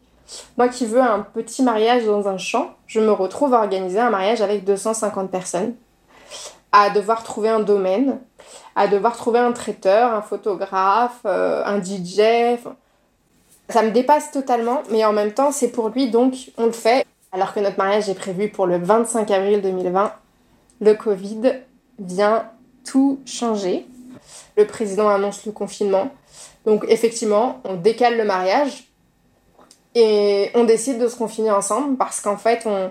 Moi 0.59 0.69
qui 0.69 0.85
veux 0.85 1.01
un 1.01 1.21
petit 1.21 1.63
mariage 1.63 2.05
dans 2.05 2.29
un 2.29 2.37
champ, 2.37 2.75
je 2.87 3.01
me 3.01 3.13
retrouve 3.13 3.55
à 3.55 3.61
organiser 3.61 3.99
un 3.99 4.11
mariage 4.11 4.43
avec 4.43 4.65
250 4.65 5.31
personnes, 5.31 5.75
à 6.71 6.91
devoir 6.91 7.23
trouver 7.23 7.49
un 7.49 7.61
domaine, 7.61 8.21
à 8.77 8.89
devoir 8.89 9.17
trouver 9.17 9.39
un 9.39 9.53
traiteur, 9.53 10.13
un 10.13 10.21
photographe, 10.21 11.21
euh, 11.25 11.63
un 11.65 11.83
DJ. 11.83 12.61
Ça 13.71 13.83
me 13.83 13.91
dépasse 13.91 14.33
totalement, 14.33 14.83
mais 14.91 15.03
en 15.07 15.15
même 15.15 15.33
temps, 15.33 15.51
c'est 15.51 15.71
pour 15.71 15.89
lui, 15.89 16.11
donc 16.11 16.35
on 16.59 16.67
le 16.67 16.73
fait. 16.73 17.07
Alors 17.33 17.53
que 17.53 17.61
notre 17.61 17.79
mariage 17.79 18.09
est 18.09 18.15
prévu 18.15 18.49
pour 18.49 18.67
le 18.67 18.79
25 18.79 19.31
avril 19.31 19.61
2020, 19.61 20.13
le 20.81 20.95
Covid 20.95 21.61
vient 21.99 22.51
tout 22.85 23.21
changer. 23.27 23.87
Le 24.57 24.67
président 24.67 25.09
annonce 25.09 25.45
le 25.47 25.53
confinement. 25.53 26.11
Donc 26.65 26.85
effectivement, 26.89 27.61
on 27.65 27.75
décale 27.75 28.17
le 28.17 28.25
mariage 28.25 28.89
et 29.95 30.51
on 30.55 30.65
décide 30.65 30.99
de 30.99 31.09
se 31.09 31.17
confiner 31.17 31.51
ensemble 31.51 31.97
parce 31.97 32.21
qu'en 32.21 32.37
fait, 32.37 32.63
on 32.67 32.91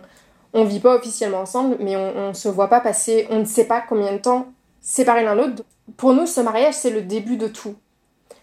on 0.54 0.64
vit 0.64 0.80
pas 0.80 0.96
officiellement 0.96 1.42
ensemble, 1.42 1.78
mais 1.80 1.96
on, 1.96 2.30
ne 2.30 2.34
se 2.34 2.50
voit 2.50 2.70
pas 2.70 2.80
passer, 2.80 3.28
on 3.30 3.40
ne 3.40 3.46
sait 3.46 3.66
pas 3.66 3.82
combien 3.82 4.14
de 4.14 4.18
temps 4.18 4.48
séparés 4.82 5.24
l'un 5.24 5.36
l'autre. 5.36 5.64
Pour 5.98 6.14
nous, 6.14 6.26
ce 6.26 6.42
mariage, 6.42 6.74
c'est 6.74 6.90
le 6.90 7.02
début 7.02 7.38
de 7.38 7.48
tout. 7.48 7.76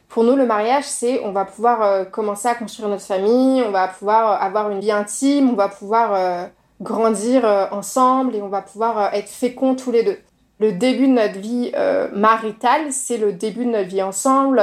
Pour 0.08 0.22
nous, 0.24 0.36
le 0.36 0.46
mariage, 0.46 0.84
c'est 0.84 1.20
on 1.24 1.32
va 1.32 1.44
pouvoir 1.44 1.82
euh, 1.82 2.04
commencer 2.04 2.48
à 2.48 2.54
construire 2.54 2.88
notre 2.88 3.02
famille, 3.02 3.62
on 3.62 3.70
va 3.70 3.88
pouvoir 3.88 4.32
euh, 4.32 4.46
avoir 4.46 4.70
une 4.70 4.80
vie 4.80 4.92
intime, 4.92 5.50
on 5.50 5.54
va 5.54 5.68
pouvoir 5.68 6.14
euh, 6.14 6.46
grandir 6.80 7.44
ensemble 7.72 8.36
et 8.36 8.42
on 8.42 8.48
va 8.48 8.62
pouvoir 8.62 9.14
être 9.14 9.28
féconds 9.28 9.74
tous 9.74 9.90
les 9.90 10.02
deux. 10.02 10.18
Le 10.60 10.72
début 10.72 11.08
de 11.08 11.12
notre 11.12 11.38
vie 11.38 11.72
maritale, 12.12 12.92
c'est 12.92 13.16
le 13.16 13.32
début 13.32 13.64
de 13.64 13.70
notre 13.70 13.88
vie 13.88 14.02
ensemble 14.02 14.62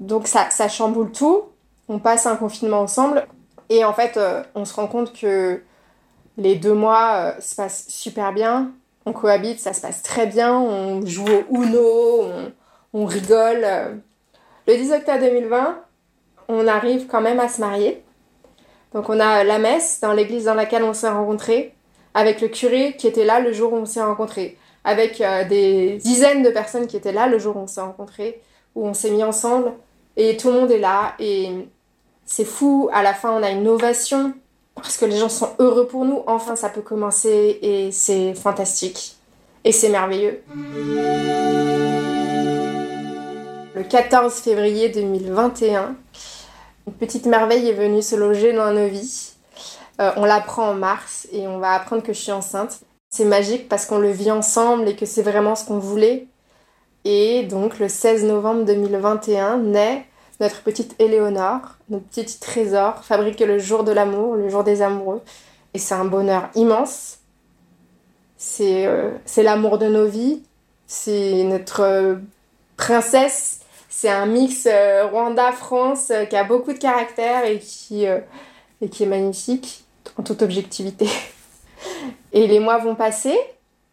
donc 0.00 0.26
ça, 0.26 0.50
ça 0.50 0.68
chamboule 0.68 1.12
tout. 1.12 1.44
On 1.88 1.98
passe 1.98 2.26
un 2.26 2.36
confinement 2.36 2.80
ensemble. 2.80 3.26
Et 3.70 3.84
en 3.84 3.92
fait, 3.92 4.18
on 4.54 4.64
se 4.64 4.74
rend 4.74 4.86
compte 4.86 5.12
que 5.12 5.62
les 6.36 6.56
deux 6.56 6.74
mois 6.74 7.34
se 7.40 7.54
passent 7.54 7.86
super 7.88 8.32
bien. 8.32 8.72
On 9.06 9.12
cohabite, 9.12 9.60
ça 9.60 9.72
se 9.72 9.80
passe 9.80 10.02
très 10.02 10.26
bien. 10.26 10.52
On 10.58 11.04
joue 11.06 11.26
au 11.26 11.62
Uno, 11.62 12.28
on 12.94 13.04
rigole. 13.04 13.66
Le 14.66 14.76
10 14.76 14.92
octobre 14.92 15.20
2020, 15.20 15.78
on 16.48 16.66
arrive 16.66 17.06
quand 17.06 17.20
même 17.20 17.40
à 17.40 17.48
se 17.48 17.60
marier. 17.60 18.02
Donc 18.94 19.10
on 19.10 19.20
a 19.20 19.44
la 19.44 19.58
messe 19.58 19.98
dans 20.00 20.12
l'église 20.12 20.44
dans 20.44 20.54
laquelle 20.54 20.84
on 20.84 20.94
s'est 20.94 21.10
rencontrés, 21.10 21.74
avec 22.14 22.40
le 22.40 22.48
curé 22.48 22.94
qui 22.96 23.08
était 23.08 23.24
là 23.24 23.40
le 23.40 23.52
jour 23.52 23.72
où 23.72 23.76
on 23.76 23.86
s'est 23.86 24.02
rencontrés, 24.02 24.56
avec 24.84 25.20
euh, 25.20 25.44
des 25.44 25.96
dizaines 25.96 26.42
de 26.42 26.50
personnes 26.50 26.86
qui 26.86 26.96
étaient 26.96 27.12
là 27.12 27.26
le 27.26 27.38
jour 27.38 27.56
où 27.56 27.60
on 27.60 27.66
s'est 27.66 27.80
rencontrés, 27.80 28.40
où 28.76 28.86
on 28.86 28.94
s'est 28.94 29.10
mis 29.10 29.24
ensemble. 29.24 29.72
Et 30.16 30.36
tout 30.36 30.48
le 30.48 30.60
monde 30.60 30.70
est 30.70 30.78
là 30.78 31.14
et 31.18 31.50
c'est 32.24 32.44
fou. 32.44 32.88
À 32.92 33.02
la 33.02 33.14
fin, 33.14 33.32
on 33.32 33.42
a 33.42 33.50
une 33.50 33.66
ovation 33.66 34.32
parce 34.76 34.96
que 34.96 35.04
les 35.04 35.16
gens 35.16 35.28
sont 35.28 35.50
heureux 35.58 35.88
pour 35.88 36.04
nous. 36.04 36.22
Enfin, 36.28 36.54
ça 36.54 36.68
peut 36.68 36.82
commencer 36.82 37.58
et 37.62 37.90
c'est 37.90 38.34
fantastique. 38.34 39.16
Et 39.64 39.72
c'est 39.72 39.88
merveilleux. 39.88 40.40
Le 43.74 43.82
14 43.82 44.32
février 44.34 44.88
2021, 44.88 45.96
une 46.86 46.92
petite 46.92 47.26
merveille 47.26 47.68
est 47.68 47.72
venue 47.72 48.02
se 48.02 48.14
loger 48.14 48.52
dans 48.52 48.72
nos 48.72 48.86
vies. 48.86 49.32
Euh, 50.00 50.12
on 50.16 50.24
l'apprend 50.24 50.68
en 50.68 50.74
mars 50.74 51.26
et 51.32 51.48
on 51.48 51.58
va 51.58 51.72
apprendre 51.72 52.04
que 52.04 52.12
je 52.12 52.20
suis 52.20 52.30
enceinte. 52.30 52.82
C'est 53.10 53.24
magique 53.24 53.68
parce 53.68 53.86
qu'on 53.86 53.98
le 53.98 54.12
vit 54.12 54.30
ensemble 54.30 54.86
et 54.86 54.94
que 54.94 55.06
c'est 55.06 55.22
vraiment 55.22 55.56
ce 55.56 55.64
qu'on 55.64 55.80
voulait. 55.80 56.28
Et 57.04 57.42
donc 57.42 57.80
le 57.80 57.88
16 57.88 58.22
novembre 58.26 58.64
2021 58.64 59.58
naît 59.58 60.06
notre 60.38 60.62
petite 60.62 60.94
Éléonore, 61.00 61.76
notre 61.88 62.06
petit 62.06 62.38
trésor, 62.38 63.02
fabriqué 63.02 63.44
le 63.44 63.58
jour 63.58 63.82
de 63.82 63.90
l'amour, 63.90 64.36
le 64.36 64.48
jour 64.48 64.62
des 64.62 64.82
amoureux. 64.82 65.20
Et 65.74 65.80
c'est 65.80 65.94
un 65.94 66.04
bonheur 66.04 66.48
immense. 66.54 67.18
C'est 68.36 68.86
euh, 68.86 69.10
l'amour 69.38 69.78
de 69.78 69.86
nos 69.88 70.06
vies. 70.06 70.44
C'est 70.86 71.42
notre 71.42 71.80
euh, 71.80 72.14
princesse. 72.76 73.62
C'est 73.96 74.10
un 74.10 74.26
mix 74.26 74.66
euh, 74.66 75.06
Rwanda-France 75.06 76.10
qui 76.28 76.36
a 76.36 76.42
beaucoup 76.42 76.72
de 76.72 76.78
caractère 76.78 77.44
et 77.44 77.60
qui, 77.60 78.04
et 78.04 78.88
qui 78.90 79.04
est 79.04 79.06
magnifique 79.06 79.84
en 80.18 80.22
toute 80.24 80.42
objectivité. 80.42 81.08
et 82.32 82.46
les 82.48 82.58
mois 82.58 82.78
vont 82.78 82.96
passer 82.96 83.38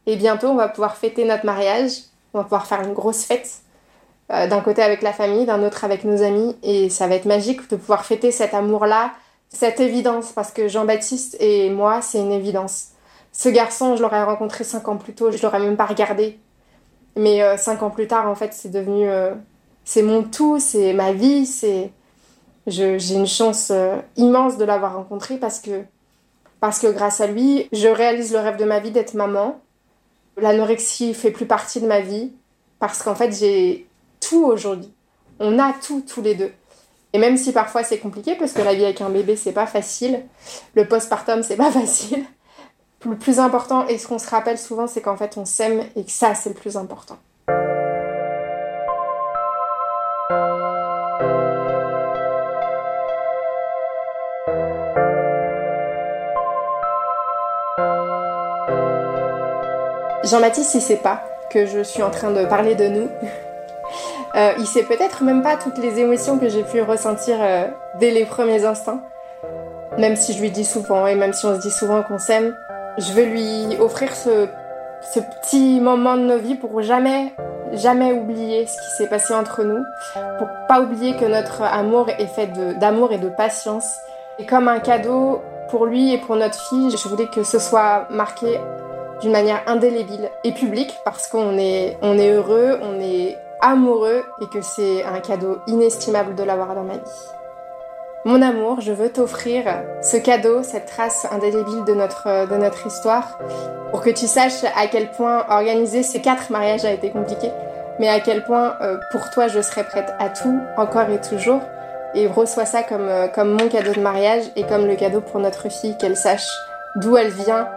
et 0.08 0.16
bientôt 0.16 0.48
on 0.48 0.56
va 0.56 0.70
pouvoir 0.70 0.98
fêter 0.98 1.24
notre 1.24 1.46
mariage 1.46 1.92
on 2.34 2.40
va 2.40 2.44
pouvoir 2.44 2.66
faire 2.66 2.82
une 2.82 2.94
grosse 2.94 3.24
fête. 3.24 3.62
Euh, 4.32 4.48
d'un 4.48 4.62
côté 4.62 4.82
avec 4.82 5.02
la 5.02 5.12
famille, 5.12 5.46
d'un 5.46 5.64
autre 5.64 5.84
avec 5.84 6.04
nos 6.06 6.24
amis. 6.24 6.56
Et 6.64 6.90
ça 6.90 7.08
va 7.08 7.16
être 7.16 7.26
magique 7.26 7.70
de 7.70 7.76
pouvoir 7.76 8.06
fêter 8.06 8.32
cet 8.32 8.54
amour-là, 8.54 9.12
cette 9.50 9.80
évidence. 9.80 10.32
Parce 10.32 10.52
que 10.52 10.68
Jean-Baptiste 10.68 11.36
et 11.40 11.70
moi, 11.70 12.02
c'est 12.02 12.20
une 12.20 12.32
évidence. 12.32 12.90
Ce 13.34 13.50
garçon, 13.50 13.96
je 13.96 14.02
l'aurais 14.02 14.24
rencontré 14.24 14.64
cinq 14.64 14.88
ans 14.88 14.98
plus 14.98 15.14
tôt, 15.14 15.32
je 15.32 15.42
l'aurais 15.42 15.60
même 15.60 15.78
pas 15.78 15.86
regardé. 15.86 16.40
Mais 17.18 17.44
euh, 17.44 17.58
cinq 17.58 17.84
ans 17.84 17.90
plus 17.90 18.08
tard, 18.08 18.30
en 18.30 18.36
fait, 18.36 18.54
c'est 18.54 18.72
devenu. 18.72 19.10
Euh, 19.82 19.86
c'est 19.86 20.04
mon 20.04 20.24
tout, 20.24 20.60
c'est 20.60 20.94
ma 20.94 21.12
vie, 21.12 21.46
c'est. 21.46 21.92
J'ai 22.68 23.16
une 23.16 23.28
chance 23.28 23.72
immense 24.18 24.58
de 24.58 24.66
l'avoir 24.66 24.96
rencontré 24.96 25.38
parce 25.38 25.60
que, 25.60 25.84
parce 26.60 26.80
que 26.80 26.88
grâce 26.88 27.20
à 27.20 27.26
lui, 27.26 27.68
je 27.72 27.88
réalise 27.88 28.32
le 28.34 28.40
rêve 28.40 28.58
de 28.58 28.66
ma 28.66 28.80
vie 28.80 28.92
d'être 28.92 29.16
maman 29.16 29.60
L'anorexie 30.38 31.14
fait 31.14 31.32
plus 31.32 31.46
partie 31.46 31.82
de 31.82 31.88
ma 31.88 32.02
vie 32.02 32.32
parce 32.80 33.04
qu'en 33.04 33.16
fait, 33.16 33.32
j'ai 33.32 33.88
tout 34.20 34.46
aujourd'hui. 34.46 34.92
On 35.40 35.60
a 35.60 35.74
tout 35.74 36.04
tous 36.08 36.22
les 36.22 36.36
deux. 36.36 36.52
Et 37.14 37.20
même 37.20 37.36
si 37.36 37.52
parfois 37.52 37.84
c'est 37.84 37.98
compliqué 37.98 38.36
parce 38.36 38.54
que 38.54 38.62
la 38.62 38.74
vie 38.74 38.86
avec 38.86 39.02
un 39.02 39.10
bébé 39.10 39.36
c'est 39.36 39.52
pas 39.52 39.68
facile, 39.68 40.24
le 40.76 40.88
postpartum 40.88 41.44
c'est 41.44 41.58
pas 41.58 41.72
facile. 41.72 42.24
Le 43.06 43.18
plus 43.18 43.40
important 43.40 43.88
et 43.88 43.98
ce 43.98 44.08
qu'on 44.08 44.20
se 44.20 44.30
rappelle 44.30 44.58
souvent 44.58 44.88
c'est 44.88 45.02
qu'en 45.02 45.18
fait 45.18 45.36
on 45.36 45.46
s'aime 45.46 45.84
et 45.96 46.06
que 46.06 46.12
ça 46.12 46.36
c'est 46.36 46.50
le 46.50 46.56
plus 46.56 46.78
important. 46.78 47.18
Jean-Baptiste, 60.24 60.76
il 60.76 60.82
sait 60.82 60.98
pas 60.98 61.24
que 61.50 61.66
je 61.66 61.82
suis 61.82 62.04
en 62.04 62.12
train 62.12 62.32
de 62.32 62.46
parler 62.46 62.76
de 62.76 62.88
nous. 62.88 63.10
Euh, 64.34 64.54
il 64.58 64.66
sait 64.66 64.84
peut-être 64.84 65.24
même 65.24 65.42
pas 65.42 65.58
toutes 65.58 65.78
les 65.78 66.00
émotions 66.00 66.40
que 66.40 66.48
j'ai 66.48 66.64
pu 66.64 66.82
ressentir 66.82 67.36
euh, 67.42 67.66
dès 68.00 68.12
les 68.12 68.24
premiers 68.24 68.64
instants. 68.64 69.02
Même 69.98 70.16
si 70.16 70.32
je 70.32 70.40
lui 70.40 70.52
dis 70.52 70.64
souvent 70.64 71.06
et 71.06 71.16
même 71.16 71.34
si 71.34 71.46
on 71.46 71.56
se 71.56 71.60
dit 71.60 71.70
souvent 71.70 72.02
qu'on 72.02 72.18
s'aime, 72.18 72.56
je 72.98 73.12
veux 73.12 73.26
lui 73.26 73.78
offrir 73.82 74.16
ce, 74.16 74.48
ce 75.02 75.20
petit 75.20 75.82
moment 75.82 76.16
de 76.16 76.22
nos 76.22 76.38
vies 76.38 76.56
pour 76.56 76.82
jamais, 76.82 77.34
jamais 77.74 78.14
oublier 78.14 78.66
ce 78.68 78.78
qui 78.78 78.90
s'est 78.98 79.10
passé 79.10 79.34
entre 79.34 79.64
nous, 79.64 79.84
pour 80.38 80.48
pas 80.70 80.80
oublier 80.80 81.18
que 81.18 81.26
notre 81.26 81.64
amour 81.64 82.08
est 82.08 82.28
fait 82.28 82.48
d'amour 82.80 83.12
et 83.12 83.18
de 83.18 83.28
patience. 83.28 83.98
Et 84.40 84.46
comme 84.46 84.70
un 84.70 84.80
cadeau 84.80 85.42
pour 85.70 85.86
lui 85.86 86.14
et 86.14 86.18
pour 86.18 86.38
notre 86.38 86.70
fille, 86.70 86.90
je 86.90 87.08
voulais 87.10 87.28
que 87.28 87.44
ce 87.44 87.60
soit 87.60 88.08
marqué 88.10 88.62
d'une 89.22 89.32
manière 89.32 89.62
indélébile 89.68 90.30
et 90.44 90.52
publique 90.52 90.94
parce 91.06 91.28
qu'on 91.28 91.58
est, 91.58 91.98
heureux, 92.04 92.80
on 92.82 93.00
est 93.00 93.38
amoureux 93.62 94.24
et 94.42 94.48
que 94.48 94.62
c'est 94.62 95.04
un 95.04 95.20
cadeau 95.20 95.60
inestimable 95.68 96.36
de 96.36 96.44
l'avoir 96.44 96.76
dans 96.76 96.84
ma 96.84 96.94
vie. 96.94 97.22
Mon 98.26 98.42
amour, 98.42 98.82
je 98.82 98.92
veux 98.92 99.10
t'offrir 99.10 99.64
ce 100.02 100.18
cadeau, 100.18 100.62
cette 100.64 100.86
trace 100.86 101.26
indélébile 101.32 101.84
de 101.86 101.94
notre, 101.94 102.48
de 102.48 102.56
notre 102.56 102.86
histoire, 102.86 103.40
pour 103.90 104.02
que 104.02 104.12
tu 104.12 104.28
saches 104.28 104.64
à 104.64 104.88
quel 104.88 105.10
point 105.12 105.46
organiser 105.50 106.04
ces 106.04 106.22
quatre 106.22 106.52
mariages 106.52 106.86
a 106.86 106.92
été 106.92 107.10
compliqué, 107.10 107.50
mais 108.00 108.10
à 108.10 108.20
quel 108.20 108.44
point 108.44 108.76
euh, 108.82 108.98
pour 109.12 109.30
toi 109.32 109.48
je 109.48 109.62
serai 109.62 109.84
prête 109.84 110.14
à 110.20 110.30
tout, 110.30 110.60
encore 110.78 111.10
et 111.10 111.20
toujours, 111.20 111.62
et 112.14 112.28
reçois 112.28 112.66
ça 112.66 112.84
comme, 112.84 113.10
euh, 113.10 113.28
comme 113.28 113.54
mon 113.54 113.70
cadeau 113.70 113.94
de 113.94 114.02
mariage 114.02 114.44
et 114.56 114.64
comme 114.64 114.86
le 114.86 114.96
cadeau 114.96 115.22
pour 115.22 115.40
notre 115.40 115.70
fille, 115.70 115.98
qu'elle 115.98 116.18
sache 116.18 116.48
d'où 116.96 117.18
elle 117.18 117.32
vient 117.32 117.68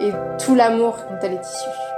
et 0.00 0.12
tout 0.42 0.54
l'amour 0.54 0.96
dont 1.08 1.18
elle 1.22 1.34
est 1.34 1.40
issue. 1.40 1.90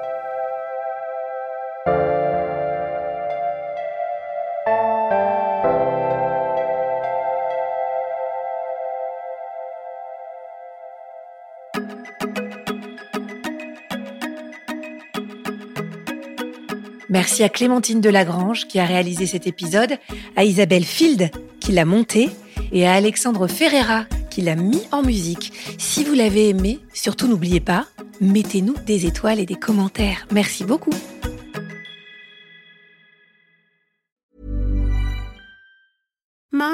Merci 17.09 17.44
à 17.44 17.50
Clémentine 17.50 18.00
Delagrange 18.00 18.66
qui 18.66 18.80
a 18.80 18.86
réalisé 18.86 19.26
cet 19.26 19.46
épisode, 19.46 19.98
à 20.34 20.44
Isabelle 20.44 20.84
Field 20.84 21.30
qui 21.61 21.72
l'a 21.72 21.84
monté 21.84 22.30
et 22.72 22.86
à 22.88 22.94
Alexandre 22.94 23.46
Ferreira 23.46 24.07
qui 24.30 24.40
l'a 24.40 24.57
mis 24.57 24.82
en 24.92 25.03
musique. 25.03 25.53
Si 25.76 26.05
vous 26.05 26.14
l'avez 26.14 26.48
aimé, 26.48 26.80
surtout 26.94 27.28
n'oubliez 27.28 27.61
pas, 27.61 27.86
mettez-nous 28.23 28.75
des 28.87 29.07
étoiles 29.07 29.41
et 29.41 29.47
des 29.47 29.57
commentaires. 29.57 30.27
Merci 30.33 30.64
beaucoup. 30.64 30.95